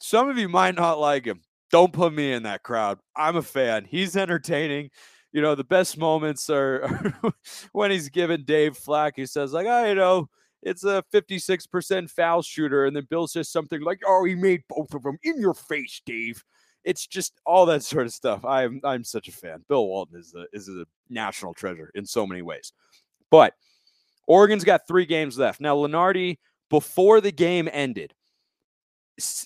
some 0.00 0.28
of 0.28 0.38
you 0.38 0.48
might 0.48 0.74
not 0.74 0.98
like 0.98 1.24
him. 1.24 1.40
Don't 1.70 1.92
put 1.92 2.14
me 2.14 2.32
in 2.32 2.44
that 2.44 2.62
crowd. 2.62 2.98
I'm 3.14 3.36
a 3.36 3.42
fan. 3.42 3.84
He's 3.84 4.16
entertaining. 4.16 4.90
You 5.32 5.42
know, 5.42 5.54
the 5.54 5.64
best 5.64 5.98
moments 5.98 6.48
are, 6.48 6.84
are 6.84 7.32
when 7.72 7.90
he's 7.90 8.08
giving 8.08 8.44
Dave 8.44 8.76
flack. 8.76 9.14
He 9.16 9.26
says, 9.26 9.52
like, 9.52 9.66
I 9.66 9.84
oh, 9.84 9.88
you 9.88 9.94
know, 9.94 10.28
it's 10.62 10.84
a 10.84 11.04
56% 11.12 12.10
foul 12.10 12.42
shooter. 12.42 12.86
And 12.86 12.96
then 12.96 13.06
Bill 13.10 13.28
says 13.28 13.48
something 13.48 13.82
like, 13.82 14.00
oh, 14.06 14.24
he 14.24 14.34
made 14.34 14.62
both 14.68 14.94
of 14.94 15.02
them 15.02 15.18
in 15.22 15.40
your 15.40 15.54
face, 15.54 16.00
Dave 16.04 16.42
it's 16.84 17.06
just 17.06 17.40
all 17.44 17.66
that 17.66 17.82
sort 17.82 18.06
of 18.06 18.12
stuff. 18.14 18.44
I'm 18.46 18.80
I'm 18.82 19.04
such 19.04 19.28
a 19.28 19.32
fan. 19.32 19.62
Bill 19.68 19.86
Walton 19.86 20.18
is 20.18 20.34
a 20.34 20.46
is 20.54 20.68
a 20.68 20.86
national 21.10 21.52
treasure 21.52 21.90
in 21.94 22.06
so 22.06 22.26
many 22.26 22.40
ways. 22.40 22.72
But 23.30 23.52
Oregon's 24.26 24.64
got 24.64 24.86
three 24.88 25.04
games 25.04 25.38
left. 25.38 25.60
Now, 25.60 25.76
Lunardi, 25.76 26.38
before 26.70 27.20
the 27.20 27.32
game 27.32 27.68
ended, 27.72 28.14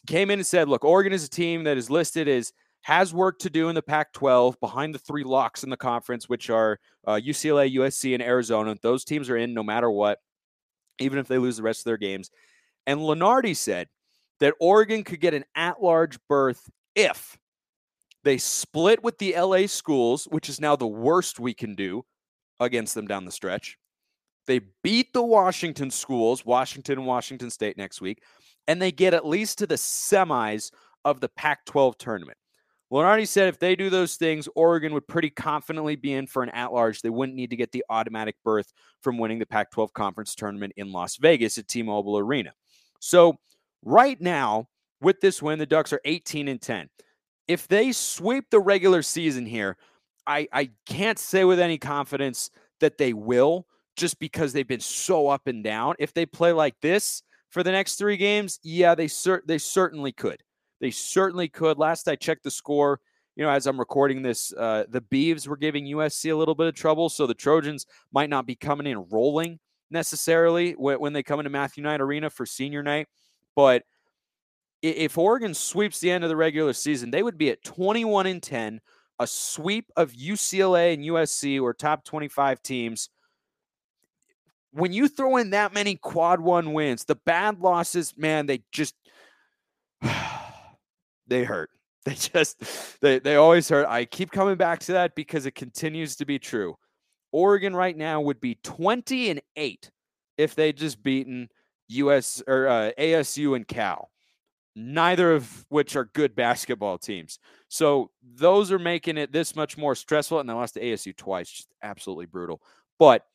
came 0.07 0.31
in 0.31 0.39
and 0.41 0.47
said, 0.47 0.69
look, 0.69 0.85
Oregon 0.85 1.13
is 1.13 1.25
a 1.25 1.31
team 1.31 1.65
that 1.65 1.77
is 1.77 1.91
listed 1.91 2.29
as 2.29 2.53
has 2.83 3.15
work 3.15 3.39
to 3.41 3.51
do 3.51 3.69
in 3.69 3.75
the 3.75 3.83
Pac 3.83 4.13
12 4.13 4.59
behind 4.61 4.95
the 4.95 4.99
three 4.99 5.25
locks 5.25 5.63
in 5.63 5.71
the 5.71 5.77
conference, 5.77 6.29
which 6.29 6.51
are 6.51 6.79
uh, 7.07 7.13
UCLA, 7.13 7.75
USC, 7.77 8.13
and 8.13 8.23
Arizona. 8.23 8.77
Those 8.83 9.05
teams 9.05 9.31
are 9.31 9.37
in 9.37 9.55
no 9.55 9.63
matter 9.63 9.91
what, 9.91 10.19
even 10.99 11.19
if 11.19 11.29
they 11.29 11.39
lose 11.39 11.57
the 11.57 11.63
rest 11.63 11.81
of 11.81 11.85
their 11.85 11.97
games. 11.97 12.31
And 12.87 13.01
Lunardi 13.01 13.57
said 13.57 13.89
that 14.41 14.55
Oregon 14.61 15.05
could 15.05 15.21
get 15.21 15.35
an 15.35 15.45
at 15.55 15.81
large 15.81 16.19
berth 16.29 16.69
if 16.97 17.39
they 18.25 18.39
split 18.39 19.03
with 19.03 19.19
the 19.19 19.35
LA 19.39 19.67
schools, 19.67 20.27
which 20.31 20.49
is 20.49 20.61
now 20.61 20.75
the 20.75 20.87
worst 20.87 21.39
we 21.39 21.55
can 21.55 21.75
do 21.77 22.05
against 22.59 22.95
them 22.95 23.07
down 23.07 23.25
the 23.25 23.33
stretch. 23.33 23.79
They 24.47 24.61
beat 24.83 25.13
the 25.13 25.23
Washington 25.23 25.91
schools, 25.91 26.45
Washington 26.45 26.99
and 26.99 27.07
Washington 27.07 27.51
State 27.51 27.77
next 27.77 28.01
week, 28.01 28.23
and 28.67 28.83
they 28.83 28.91
get 28.91 29.15
at 29.15 29.27
least 29.27 29.59
to 29.59 29.67
the 29.69 29.77
semis 29.77 30.73
of 31.05 31.21
the 31.21 31.29
Pac 31.29 31.65
12 31.67 31.97
tournament. 31.99 32.39
Lunardi 32.93 33.27
said 33.27 33.49
if 33.49 33.59
they 33.59 33.75
do 33.75 33.89
those 33.89 34.17
things, 34.17 34.49
Oregon 34.55 34.93
would 34.93 35.09
pretty 35.09 35.31
confidently 35.31 35.97
be 35.97 36.13
in 36.13 36.27
for 36.27 36.43
an 36.43 36.51
at 36.51 36.75
large. 36.75 37.01
They 37.01 37.09
wouldn't 37.09 37.37
need 37.37 37.51
to 37.51 37.57
get 37.57 37.73
the 37.73 37.85
automatic 37.89 38.37
berth 38.45 38.71
from 39.01 39.17
winning 39.17 39.39
the 39.39 39.47
Pac 39.47 39.71
12 39.71 39.95
conference 39.95 40.35
tournament 40.35 40.75
in 40.77 40.93
Las 40.93 41.17
Vegas 41.17 41.57
at 41.57 41.69
T 41.69 41.83
Mobile 41.83 42.19
Arena. 42.19 42.53
So, 43.01 43.39
right 43.83 44.21
now, 44.21 44.69
with 45.01 45.21
this 45.21 45.41
win, 45.41 45.59
the 45.59 45.67
Ducks 45.67 45.93
are 45.93 46.03
18 46.05 46.49
and 46.49 46.61
10. 46.61 46.91
If 47.49 47.67
they 47.67 47.93
sweep 47.93 48.45
the 48.51 48.61
regular 48.61 49.03
season 49.03 49.47
here, 49.47 49.79
I, 50.27 50.47
I 50.53 50.71
can't 50.87 51.19
say 51.19 51.45
with 51.45 51.61
any 51.61 51.79
confidence 51.79 52.51
that 52.81 52.99
they 52.99 53.15
will 53.15 53.67
just 53.97 54.19
because 54.19 54.53
they've 54.53 54.69
been 54.69 54.81
so 54.81 55.29
up 55.29 55.47
and 55.47 55.65
down. 55.65 55.95
If 55.99 56.13
they 56.13 56.27
play 56.27 56.53
like 56.53 56.75
this 56.83 57.23
for 57.51 57.63
the 57.63 57.73
next 57.73 57.97
three 57.97 58.17
games, 58.17 58.61
yeah, 58.63 58.95
they 58.95 59.09
cer- 59.09 59.43
they 59.47 59.59
certainly 59.59 60.13
could. 60.13 60.43
They 60.83 60.91
certainly 60.91 61.49
could. 61.49 61.79
Last 61.79 62.09
I 62.09 62.17
checked 62.17 62.43
the 62.43 62.51
score, 62.51 63.01
you 63.37 63.45
know, 63.45 63.51
as 63.51 63.67
I'm 63.67 63.79
recording 63.79 64.21
this, 64.21 64.53
uh, 64.53 64.85
the 64.89 65.01
Beavs 65.01 65.47
were 65.47 65.57
giving 65.57 65.87
USC 65.87 66.33
a 66.33 66.37
little 66.37 66.57
bit 66.57 66.67
of 66.67 66.75
trouble, 66.75 67.09
so 67.09 67.27
the 67.27 67.35
Trojans 67.35 67.87
might 68.13 68.29
not 68.29 68.47
be 68.47 68.57
coming 68.57 68.89
in 68.89 69.07
rolling 69.09 69.61
necessarily 69.93 70.73
when, 70.73 70.99
when 70.99 71.13
they 71.13 71.23
come 71.23 71.39
into 71.39 71.51
Matthew 71.51 71.85
Knight 71.85 72.01
Arena 72.01 72.29
for 72.29 72.45
senior 72.45 72.83
night. 72.83 73.07
But 73.55 73.85
if 74.83 75.17
Oregon 75.17 75.55
sweeps 75.55 76.01
the 76.01 76.11
end 76.11 76.25
of 76.25 76.31
the 76.31 76.37
regular 76.37 76.73
season, 76.73 77.13
they 77.13 77.23
would 77.23 77.39
be 77.39 77.51
at 77.51 77.63
21 77.63 78.27
and 78.27 78.43
10, 78.43 78.81
a 79.21 79.27
sweep 79.29 79.87
of 79.97 80.13
UCLA 80.13 80.95
and 80.95 81.05
USC 81.05 81.63
or 81.63 81.73
top 81.73 82.05
25 82.05 82.61
teams. 82.61 83.09
When 84.73 84.93
you 84.93 85.07
throw 85.07 85.37
in 85.37 85.51
that 85.51 85.73
many 85.73 85.95
quad 85.95 86.41
one 86.41 86.73
wins, 86.73 87.05
the 87.05 87.15
bad 87.15 87.61
losses, 87.61 88.15
man, 88.17 88.47
they 88.47 88.65
just 88.73 88.97
they 91.27 91.45
hurt. 91.45 91.71
They 92.05 92.15
just 92.15 93.01
they 93.01 93.21
they 93.21 93.37
always 93.37 93.69
hurt. 93.69 93.87
I 93.87 94.07
keep 94.07 94.33
coming 94.33 94.57
back 94.57 94.81
to 94.81 94.93
that 94.95 95.15
because 95.15 95.47
it 95.47 95.55
continues 95.55 96.17
to 96.17 96.25
be 96.25 96.37
true. 96.37 96.75
Oregon 97.31 97.77
right 97.77 97.97
now 97.97 98.21
would 98.21 98.41
be 98.41 98.59
20 98.65 99.31
and 99.31 99.43
8 99.55 99.89
if 100.37 100.57
they 100.57 100.73
just 100.73 101.01
beaten 101.01 101.49
US 101.91 102.43
or 102.49 102.67
uh, 102.67 102.91
ASU 102.99 103.55
and 103.55 103.69
Cal 103.69 104.11
neither 104.75 105.33
of 105.33 105.67
which 105.69 105.97
are 105.97 106.05
good 106.05 106.35
basketball 106.35 106.99
teams. 106.99 107.39
So 107.69 108.11
those 108.23 108.73
are 108.73 108.79
making 108.79 109.19
it 109.19 109.33
this 109.33 109.55
much 109.55 109.77
more 109.77 109.95
stressful. 109.95 110.41
And 110.41 110.49
they 110.49 110.53
lost 110.53 110.75
to 110.75 110.81
ASU 110.81 111.17
twice, 111.17 111.51
just 111.51 111.69
absolutely 111.83 112.27
brutal. 112.27 112.63
But 112.99 113.27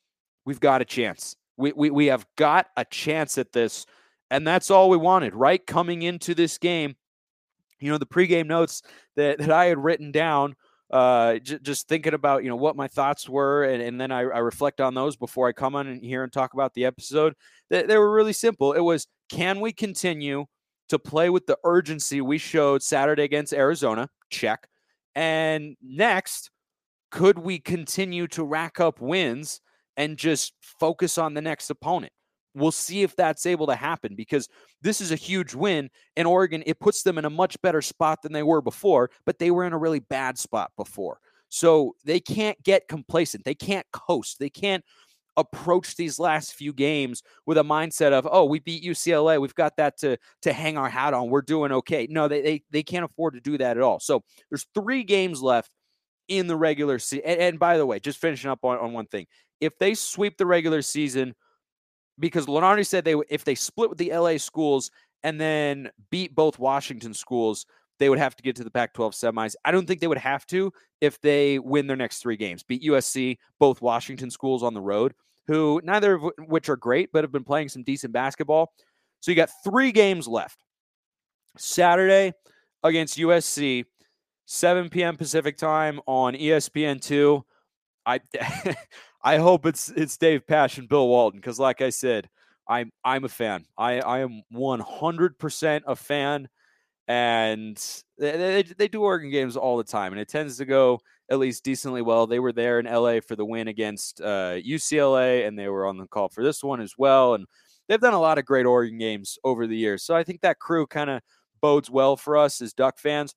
we've 0.44 0.60
got 0.60 0.82
a 0.82 0.84
chance. 0.84 1.36
We, 1.56 1.72
we, 1.72 1.90
we 1.90 2.06
have 2.06 2.26
got 2.36 2.66
a 2.76 2.84
chance 2.84 3.38
at 3.38 3.52
this. 3.52 3.86
And 4.30 4.46
that's 4.46 4.70
all 4.70 4.90
we 4.90 4.96
wanted, 4.96 5.34
right? 5.34 5.64
Coming 5.64 6.02
into 6.02 6.34
this 6.34 6.58
game, 6.58 6.96
you 7.80 7.90
know, 7.90 7.98
the 7.98 8.06
pregame 8.06 8.46
notes 8.46 8.82
that, 9.16 9.38
that 9.38 9.50
I 9.50 9.66
had 9.66 9.78
written 9.78 10.12
down, 10.12 10.54
uh, 10.90 11.38
j- 11.38 11.58
just 11.62 11.88
thinking 11.88 12.14
about, 12.14 12.42
you 12.44 12.50
know, 12.50 12.56
what 12.56 12.76
my 12.76 12.88
thoughts 12.88 13.28
were. 13.28 13.64
And, 13.64 13.82
and 13.82 14.00
then 14.00 14.10
I, 14.10 14.20
I 14.20 14.38
reflect 14.38 14.80
on 14.80 14.94
those 14.94 15.16
before 15.16 15.48
I 15.48 15.52
come 15.52 15.74
on 15.74 16.00
here 16.00 16.22
and 16.22 16.32
talk 16.32 16.54
about 16.54 16.74
the 16.74 16.84
episode. 16.84 17.34
They, 17.70 17.82
they 17.82 17.98
were 17.98 18.12
really 18.12 18.32
simple. 18.32 18.72
It 18.72 18.80
was, 18.80 19.06
can 19.28 19.60
we 19.60 19.72
continue 19.72 20.46
to 20.88 20.98
play 20.98 21.30
with 21.30 21.46
the 21.46 21.58
urgency 21.64 22.20
we 22.20 22.38
showed 22.38 22.82
Saturday 22.82 23.22
against 23.22 23.52
Arizona. 23.52 24.08
Check. 24.30 24.68
And 25.14 25.76
next, 25.82 26.50
could 27.10 27.38
we 27.38 27.58
continue 27.58 28.26
to 28.28 28.44
rack 28.44 28.80
up 28.80 29.00
wins 29.00 29.60
and 29.96 30.16
just 30.16 30.52
focus 30.60 31.18
on 31.18 31.34
the 31.34 31.42
next 31.42 31.70
opponent? 31.70 32.12
We'll 32.58 32.72
see 32.72 33.02
if 33.02 33.16
that's 33.16 33.46
able 33.46 33.66
to 33.68 33.74
happen 33.74 34.14
because 34.14 34.48
this 34.82 35.00
is 35.00 35.12
a 35.12 35.16
huge 35.16 35.54
win 35.54 35.90
in 36.16 36.26
Oregon. 36.26 36.62
It 36.66 36.80
puts 36.80 37.02
them 37.02 37.18
in 37.18 37.24
a 37.24 37.30
much 37.30 37.60
better 37.62 37.82
spot 37.82 38.22
than 38.22 38.32
they 38.32 38.42
were 38.42 38.60
before, 38.60 39.10
but 39.24 39.38
they 39.38 39.50
were 39.50 39.64
in 39.64 39.72
a 39.72 39.78
really 39.78 40.00
bad 40.00 40.38
spot 40.38 40.72
before. 40.76 41.20
So 41.48 41.94
they 42.04 42.20
can't 42.20 42.62
get 42.62 42.88
complacent. 42.88 43.44
They 43.44 43.54
can't 43.54 43.86
coast. 43.92 44.38
They 44.38 44.50
can't 44.50 44.84
approach 45.38 45.94
these 45.94 46.18
last 46.18 46.52
few 46.54 46.72
games 46.72 47.22
with 47.46 47.58
a 47.58 47.62
mindset 47.62 48.12
of, 48.12 48.28
oh, 48.30 48.44
we 48.44 48.58
beat 48.58 48.82
UCLA. 48.82 49.40
We've 49.40 49.54
got 49.54 49.76
that 49.76 49.96
to 49.98 50.18
to 50.42 50.52
hang 50.52 50.76
our 50.76 50.90
hat 50.90 51.14
on. 51.14 51.30
We're 51.30 51.42
doing 51.42 51.72
okay. 51.72 52.06
No, 52.10 52.28
they 52.28 52.42
they, 52.42 52.62
they 52.70 52.82
can't 52.82 53.04
afford 53.04 53.34
to 53.34 53.40
do 53.40 53.56
that 53.58 53.76
at 53.76 53.82
all. 53.82 54.00
So 54.00 54.22
there's 54.50 54.66
three 54.74 55.04
games 55.04 55.40
left 55.40 55.70
in 56.26 56.46
the 56.46 56.56
regular 56.56 56.98
season. 56.98 57.24
And, 57.24 57.40
and, 57.40 57.58
by 57.58 57.78
the 57.78 57.86
way, 57.86 57.98
just 58.00 58.20
finishing 58.20 58.50
up 58.50 58.64
on, 58.64 58.78
on 58.78 58.92
one 58.92 59.06
thing. 59.06 59.26
If 59.60 59.78
they 59.78 59.94
sweep 59.94 60.36
the 60.36 60.46
regular 60.46 60.82
season, 60.82 61.34
because 62.18 62.46
Lunardi 62.46 62.86
said 62.86 63.04
they 63.04 63.14
if 63.28 63.44
they 63.44 63.54
split 63.54 63.88
with 63.88 63.98
the 63.98 64.12
LA 64.12 64.36
schools 64.38 64.90
and 65.22 65.40
then 65.40 65.90
beat 66.10 66.34
both 66.34 66.58
Washington 66.58 67.14
schools, 67.14 67.66
they 67.98 68.08
would 68.08 68.18
have 68.18 68.36
to 68.36 68.42
get 68.42 68.56
to 68.56 68.64
the 68.64 68.70
Pac 68.70 68.94
12 68.94 69.12
semis. 69.12 69.54
I 69.64 69.70
don't 69.70 69.86
think 69.86 70.00
they 70.00 70.06
would 70.06 70.18
have 70.18 70.46
to 70.46 70.72
if 71.00 71.20
they 71.20 71.58
win 71.58 71.86
their 71.86 71.96
next 71.96 72.18
three 72.18 72.36
games, 72.36 72.62
beat 72.62 72.82
USC, 72.82 73.38
both 73.58 73.82
Washington 73.82 74.30
schools 74.30 74.62
on 74.62 74.74
the 74.74 74.80
road 74.80 75.14
who 75.48 75.80
neither 75.82 76.14
of 76.14 76.30
which 76.46 76.68
are 76.68 76.76
great, 76.76 77.10
but 77.12 77.24
have 77.24 77.32
been 77.32 77.42
playing 77.42 77.70
some 77.70 77.82
decent 77.82 78.12
basketball. 78.12 78.72
So 79.20 79.32
you 79.32 79.34
got 79.34 79.50
three 79.64 79.90
games 79.90 80.28
left. 80.28 80.62
Saturday 81.56 82.34
against 82.84 83.18
USC, 83.18 83.84
7 84.44 84.90
p.m. 84.90 85.16
Pacific 85.16 85.56
time 85.56 86.00
on 86.06 86.34
ESPN2. 86.34 87.42
I 88.06 88.20
I 89.22 89.38
hope 89.38 89.66
it's 89.66 89.88
it's 89.90 90.16
Dave 90.16 90.46
Pasch 90.46 90.78
and 90.78 90.88
Bill 90.88 91.08
Walton 91.08 91.40
because, 91.40 91.58
like 91.58 91.80
I 91.80 91.90
said, 91.90 92.28
I'm 92.68 92.90
I'm 93.04 93.24
a 93.24 93.28
fan. 93.28 93.64
I 93.76 94.00
I 94.00 94.20
am 94.20 94.42
100% 94.52 95.82
a 95.86 95.96
fan, 95.96 96.48
and 97.08 97.76
they, 98.18 98.36
they, 98.36 98.62
they 98.62 98.88
do 98.88 99.02
Oregon 99.02 99.30
games 99.30 99.56
all 99.56 99.76
the 99.76 99.84
time, 99.84 100.12
and 100.12 100.20
it 100.20 100.28
tends 100.28 100.58
to 100.58 100.64
go 100.64 101.00
at 101.30 101.38
least 101.38 101.64
decently 101.64 102.02
well. 102.02 102.26
They 102.26 102.40
were 102.40 102.52
there 102.52 102.78
in 102.80 102.86
LA 102.86 103.20
for 103.26 103.36
the 103.36 103.44
win 103.44 103.68
against 103.68 104.20
uh, 104.20 104.54
UCLA, 104.56 105.46
and 105.46 105.58
they 105.58 105.68
were 105.68 105.86
on 105.86 105.98
the 105.98 106.06
call 106.06 106.28
for 106.28 106.44
this 106.44 106.62
one 106.62 106.80
as 106.80 106.94
well. 106.98 107.34
And 107.34 107.46
they've 107.88 108.00
done 108.00 108.14
a 108.14 108.20
lot 108.20 108.38
of 108.38 108.44
great 108.44 108.66
Oregon 108.66 108.98
games 108.98 109.38
over 109.44 109.66
the 109.66 109.76
years, 109.76 110.04
so 110.04 110.14
I 110.14 110.24
think 110.24 110.42
that 110.42 110.58
crew 110.60 110.86
kind 110.86 111.10
of 111.10 111.22
bodes 111.60 111.90
well 111.90 112.16
for 112.16 112.36
us 112.36 112.60
as 112.60 112.72
Duck 112.72 112.98
fans. 112.98 113.34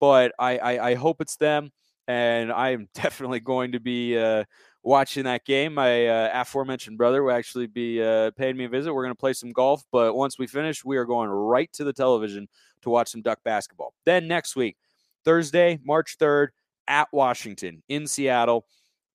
But 0.00 0.32
I, 0.38 0.58
I, 0.58 0.88
I 0.90 0.94
hope 0.94 1.20
it's 1.20 1.36
them, 1.36 1.70
and 2.08 2.52
I 2.52 2.70
am 2.70 2.88
definitely 2.94 3.40
going 3.40 3.72
to 3.72 3.80
be 3.80 4.18
uh, 4.18 4.44
watching 4.84 5.24
that 5.24 5.44
game. 5.44 5.74
My 5.74 6.06
uh, 6.06 6.30
aforementioned 6.32 6.98
brother 6.98 7.24
will 7.24 7.32
actually 7.32 7.66
be 7.66 8.02
uh, 8.02 8.30
paying 8.32 8.56
me 8.56 8.64
a 8.64 8.68
visit. 8.68 8.92
We're 8.92 9.02
going 9.02 9.14
to 9.14 9.18
play 9.18 9.32
some 9.32 9.50
golf, 9.50 9.82
but 9.90 10.14
once 10.14 10.38
we 10.38 10.46
finish, 10.46 10.84
we 10.84 10.96
are 10.96 11.04
going 11.04 11.30
right 11.30 11.72
to 11.72 11.84
the 11.84 11.92
television 11.92 12.46
to 12.82 12.90
watch 12.90 13.08
some 13.08 13.22
Duck 13.22 13.40
basketball. 13.44 13.94
Then 14.04 14.28
next 14.28 14.54
week, 14.54 14.76
Thursday, 15.24 15.80
March 15.84 16.16
3rd, 16.18 16.48
at 16.86 17.08
Washington 17.12 17.82
in 17.88 18.06
Seattle. 18.06 18.66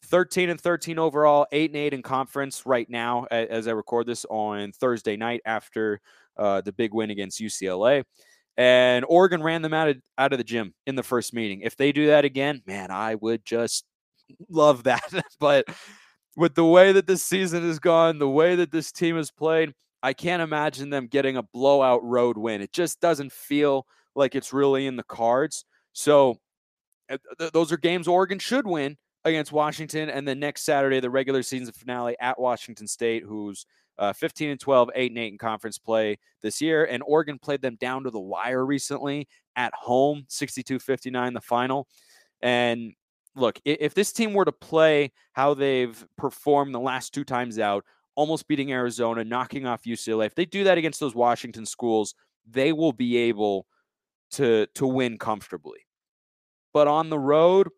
13 0.05 0.49
and 0.49 0.59
13 0.59 0.97
overall, 0.97 1.45
8 1.51 1.71
and 1.71 1.77
8 1.77 1.93
in 1.93 2.01
conference 2.01 2.65
right 2.65 2.89
now 2.89 3.25
as 3.29 3.67
I 3.67 3.71
record 3.71 4.07
this 4.07 4.25
on 4.29 4.71
Thursday 4.71 5.17
night 5.17 5.41
after 5.45 5.99
uh, 6.37 6.61
the 6.61 6.71
big 6.71 6.93
win 6.93 7.11
against 7.11 7.39
UCLA. 7.39 8.03
And 8.57 9.05
Oregon 9.07 9.43
ran 9.43 9.61
them 9.61 9.73
out 9.73 9.89
of, 9.89 9.97
out 10.17 10.33
of 10.33 10.37
the 10.37 10.43
gym 10.43 10.73
in 10.87 10.95
the 10.95 11.03
first 11.03 11.33
meeting. 11.33 11.61
If 11.61 11.75
they 11.75 11.91
do 11.91 12.07
that 12.07 12.25
again, 12.25 12.61
man, 12.65 12.91
I 12.91 13.15
would 13.15 13.45
just 13.45 13.85
love 14.47 14.83
that. 14.83 15.11
but 15.39 15.67
with 16.35 16.55
the 16.55 16.65
way 16.65 16.91
that 16.91 17.07
this 17.07 17.23
season 17.23 17.63
has 17.63 17.79
gone, 17.79 18.19
the 18.19 18.29
way 18.29 18.55
that 18.55 18.71
this 18.71 18.91
team 18.91 19.17
has 19.17 19.31
played, 19.31 19.73
I 20.01 20.13
can't 20.13 20.41
imagine 20.41 20.89
them 20.89 21.07
getting 21.07 21.37
a 21.37 21.43
blowout 21.43 22.03
road 22.03 22.37
win. 22.37 22.61
It 22.61 22.71
just 22.71 23.01
doesn't 23.01 23.31
feel 23.31 23.85
like 24.15 24.35
it's 24.35 24.53
really 24.53 24.87
in 24.87 24.95
the 24.95 25.03
cards. 25.03 25.65
So 25.93 26.37
uh, 27.09 27.17
th- 27.37 27.51
those 27.51 27.71
are 27.71 27.77
games 27.77 28.07
Oregon 28.07 28.39
should 28.39 28.65
win 28.65 28.97
against 29.25 29.51
Washington, 29.51 30.09
and 30.09 30.25
then 30.27 30.39
next 30.39 30.63
Saturday 30.63 30.99
the 30.99 31.09
regular 31.09 31.43
season 31.43 31.73
finale 31.73 32.15
at 32.21 32.39
Washington 32.39 32.87
State, 32.87 33.23
who's 33.23 33.65
uh, 33.97 34.13
15 34.13 34.51
and 34.51 34.59
12, 34.59 34.91
8 34.95 35.11
and 35.11 35.19
8 35.19 35.27
in 35.33 35.37
conference 35.37 35.77
play 35.77 36.17
this 36.41 36.61
year. 36.61 36.85
And 36.85 37.03
Oregon 37.05 37.37
played 37.37 37.61
them 37.61 37.75
down 37.81 38.03
to 38.05 38.11
the 38.11 38.19
wire 38.19 38.65
recently 38.65 39.27
at 39.57 39.73
home, 39.73 40.23
62 40.29 40.79
59, 40.79 41.33
the 41.33 41.41
final. 41.41 41.85
And 42.41 42.93
look, 43.39 43.59
if 43.65 43.93
this 43.93 44.11
team 44.11 44.33
were 44.33 44.45
to 44.45 44.51
play 44.51 45.11
how 45.33 45.53
they've 45.53 46.05
performed 46.17 46.73
the 46.73 46.79
last 46.79 47.13
two 47.13 47.23
times 47.23 47.59
out, 47.59 47.85
almost 48.15 48.47
beating 48.47 48.71
Arizona, 48.71 49.23
knocking 49.23 49.65
off 49.65 49.83
UCLA, 49.83 50.25
if 50.25 50.35
they 50.35 50.45
do 50.45 50.63
that 50.65 50.77
against 50.77 50.99
those 50.99 51.15
Washington 51.15 51.65
schools, 51.65 52.15
they 52.49 52.73
will 52.73 52.93
be 52.93 53.17
able 53.17 53.65
to 54.31 54.67
to 54.75 54.85
win 54.85 55.17
comfortably. 55.17 55.79
But 56.73 56.87
on 56.87 57.09
the 57.09 57.19
road, 57.19 57.69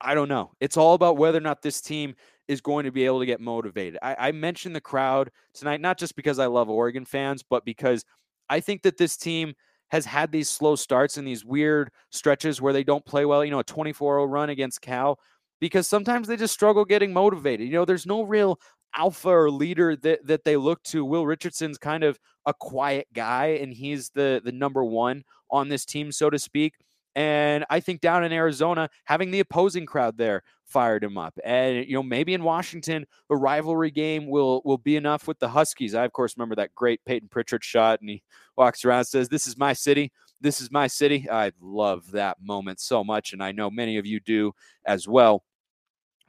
I 0.00 0.14
don't 0.14 0.28
know. 0.28 0.52
It's 0.60 0.76
all 0.76 0.94
about 0.94 1.16
whether 1.16 1.38
or 1.38 1.42
not 1.42 1.62
this 1.62 1.80
team 1.80 2.14
is 2.48 2.60
going 2.60 2.84
to 2.84 2.92
be 2.92 3.04
able 3.04 3.20
to 3.20 3.26
get 3.26 3.40
motivated. 3.40 3.98
I, 4.02 4.28
I 4.28 4.32
mentioned 4.32 4.76
the 4.76 4.80
crowd 4.80 5.30
tonight, 5.52 5.80
not 5.80 5.98
just 5.98 6.16
because 6.16 6.38
I 6.38 6.46
love 6.46 6.70
Oregon 6.70 7.04
fans, 7.04 7.42
but 7.42 7.64
because 7.64 8.04
I 8.48 8.60
think 8.60 8.82
that 8.82 8.96
this 8.96 9.16
team 9.16 9.54
has 9.90 10.04
had 10.04 10.32
these 10.32 10.48
slow 10.48 10.76
starts 10.76 11.16
and 11.16 11.26
these 11.26 11.44
weird 11.44 11.90
stretches 12.10 12.60
where 12.60 12.72
they 12.72 12.84
don't 12.84 13.04
play 13.04 13.24
well. 13.24 13.44
You 13.44 13.50
know, 13.50 13.60
a 13.60 13.64
24 13.64 14.16
0 14.16 14.24
run 14.24 14.50
against 14.50 14.80
Cal, 14.80 15.18
because 15.60 15.86
sometimes 15.86 16.28
they 16.28 16.36
just 16.36 16.54
struggle 16.54 16.84
getting 16.84 17.12
motivated. 17.12 17.66
You 17.66 17.74
know, 17.74 17.84
there's 17.84 18.06
no 18.06 18.22
real 18.22 18.58
alpha 18.96 19.28
or 19.28 19.50
leader 19.50 19.96
that, 19.96 20.26
that 20.26 20.44
they 20.44 20.56
look 20.56 20.82
to. 20.84 21.04
Will 21.04 21.26
Richardson's 21.26 21.78
kind 21.78 22.04
of 22.04 22.18
a 22.46 22.54
quiet 22.54 23.06
guy, 23.12 23.58
and 23.60 23.72
he's 23.72 24.10
the 24.10 24.40
the 24.44 24.52
number 24.52 24.84
one 24.84 25.24
on 25.50 25.68
this 25.68 25.84
team, 25.84 26.12
so 26.12 26.30
to 26.30 26.38
speak. 26.38 26.74
And 27.16 27.64
I 27.70 27.80
think 27.80 28.02
down 28.02 28.24
in 28.24 28.32
Arizona, 28.32 28.90
having 29.04 29.30
the 29.30 29.40
opposing 29.40 29.86
crowd 29.86 30.18
there 30.18 30.42
fired 30.66 31.02
him 31.02 31.16
up. 31.16 31.38
And 31.42 31.86
you 31.86 31.94
know, 31.94 32.02
maybe 32.02 32.34
in 32.34 32.44
Washington, 32.44 33.06
the 33.30 33.36
rivalry 33.36 33.90
game 33.90 34.28
will 34.28 34.60
will 34.66 34.76
be 34.76 34.96
enough 34.96 35.26
with 35.26 35.38
the 35.38 35.48
Huskies. 35.48 35.94
I 35.94 36.04
of 36.04 36.12
course 36.12 36.36
remember 36.36 36.56
that 36.56 36.74
great 36.74 37.02
Payton 37.06 37.30
Pritchard 37.30 37.64
shot, 37.64 38.00
and 38.02 38.10
he 38.10 38.22
walks 38.54 38.84
around 38.84 38.98
and 38.98 39.06
says, 39.06 39.30
"This 39.30 39.46
is 39.46 39.56
my 39.56 39.72
city. 39.72 40.12
This 40.42 40.60
is 40.60 40.70
my 40.70 40.86
city." 40.88 41.26
I 41.30 41.52
love 41.58 42.10
that 42.10 42.36
moment 42.42 42.80
so 42.80 43.02
much, 43.02 43.32
and 43.32 43.42
I 43.42 43.50
know 43.50 43.70
many 43.70 43.96
of 43.96 44.04
you 44.04 44.20
do 44.20 44.52
as 44.84 45.08
well. 45.08 45.42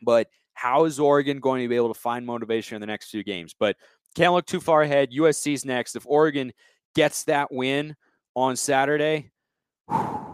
But 0.01 0.29
how 0.53 0.85
is 0.85 1.01
Oregon 1.01 1.41
going 1.41 1.63
to 1.63 1.67
be 1.67 1.75
able 1.75 1.93
to 1.93 1.99
find 1.99 2.25
motivation 2.25 2.75
in 2.75 2.79
the 2.79 2.87
next 2.87 3.09
few 3.09 3.25
games? 3.25 3.53
But 3.59 3.75
can't 4.15 4.33
look 4.33 4.45
too 4.45 4.61
far 4.61 4.83
ahead. 4.83 5.11
USC's 5.11 5.65
next. 5.65 5.97
If 5.97 6.07
Oregon 6.07 6.53
gets 6.95 7.25
that 7.25 7.51
win 7.51 7.93
on 8.35 8.55
Saturday. 8.55 9.31
Whew, 9.89 10.26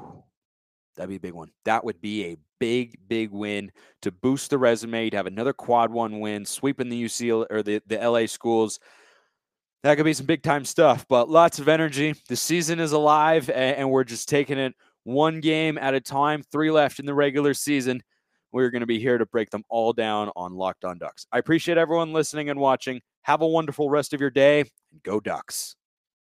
That'd 0.95 1.10
be 1.10 1.15
a 1.15 1.19
big 1.19 1.34
one. 1.34 1.49
That 1.65 1.84
would 1.84 2.01
be 2.01 2.25
a 2.25 2.38
big, 2.60 2.97
big 3.08 3.32
win 3.32 3.71
to 4.03 4.12
boost 4.12 4.49
the 4.49 4.58
resume. 4.58 5.06
You'd 5.06 5.13
have 5.13 5.27
another 5.27 5.53
quad 5.53 5.91
one 5.91 6.19
win, 6.19 6.45
sweeping 6.45 6.89
the 6.89 7.03
UC 7.06 7.45
or 7.49 7.63
the, 7.63 7.82
the 7.88 7.97
LA 7.97 8.25
schools. 8.27 8.79
That 9.84 9.95
could 9.95 10.06
be 10.06 10.13
some 10.13 10.25
big 10.25 10.43
time 10.43 10.63
stuff, 10.63 11.06
but 11.10 11.29
lots 11.29 11.60
of 11.60 11.67
energy. 11.67 12.15
The 12.29 12.38
season 12.38 12.79
is 12.79 12.93
alive, 12.93 13.49
and, 13.49 13.77
and 13.77 13.91
we're 13.91 14.06
just 14.06 14.29
taking 14.29 14.58
it 14.58 14.73
one 15.03 15.41
game 15.41 15.77
at 15.77 15.93
a 15.93 15.99
time. 15.99 16.41
Three 16.51 16.71
left 16.71 16.99
in 16.99 17.06
the 17.06 17.13
regular 17.13 17.53
season. 17.53 18.01
We're 18.53 18.69
going 18.69 18.82
to 18.82 18.88
be 18.88 18.99
here 18.99 19.17
to 19.17 19.25
break 19.25 19.49
them 19.49 19.63
all 19.67 19.91
down 19.91 20.32
on 20.36 20.53
Locked 20.53 20.86
On 20.86 20.97
Ducks. 20.97 21.25
I 21.32 21.39
appreciate 21.39 21.77
everyone 21.77 22.13
listening 22.13 22.49
and 22.49 22.60
watching. 22.60 23.01
Have 23.23 23.41
a 23.41 23.47
wonderful 23.47 23.89
rest 23.89 24.13
of 24.13 24.21
your 24.21 24.29
day, 24.29 24.62
and 24.62 25.03
go 25.03 25.19
Ducks. 25.19 25.75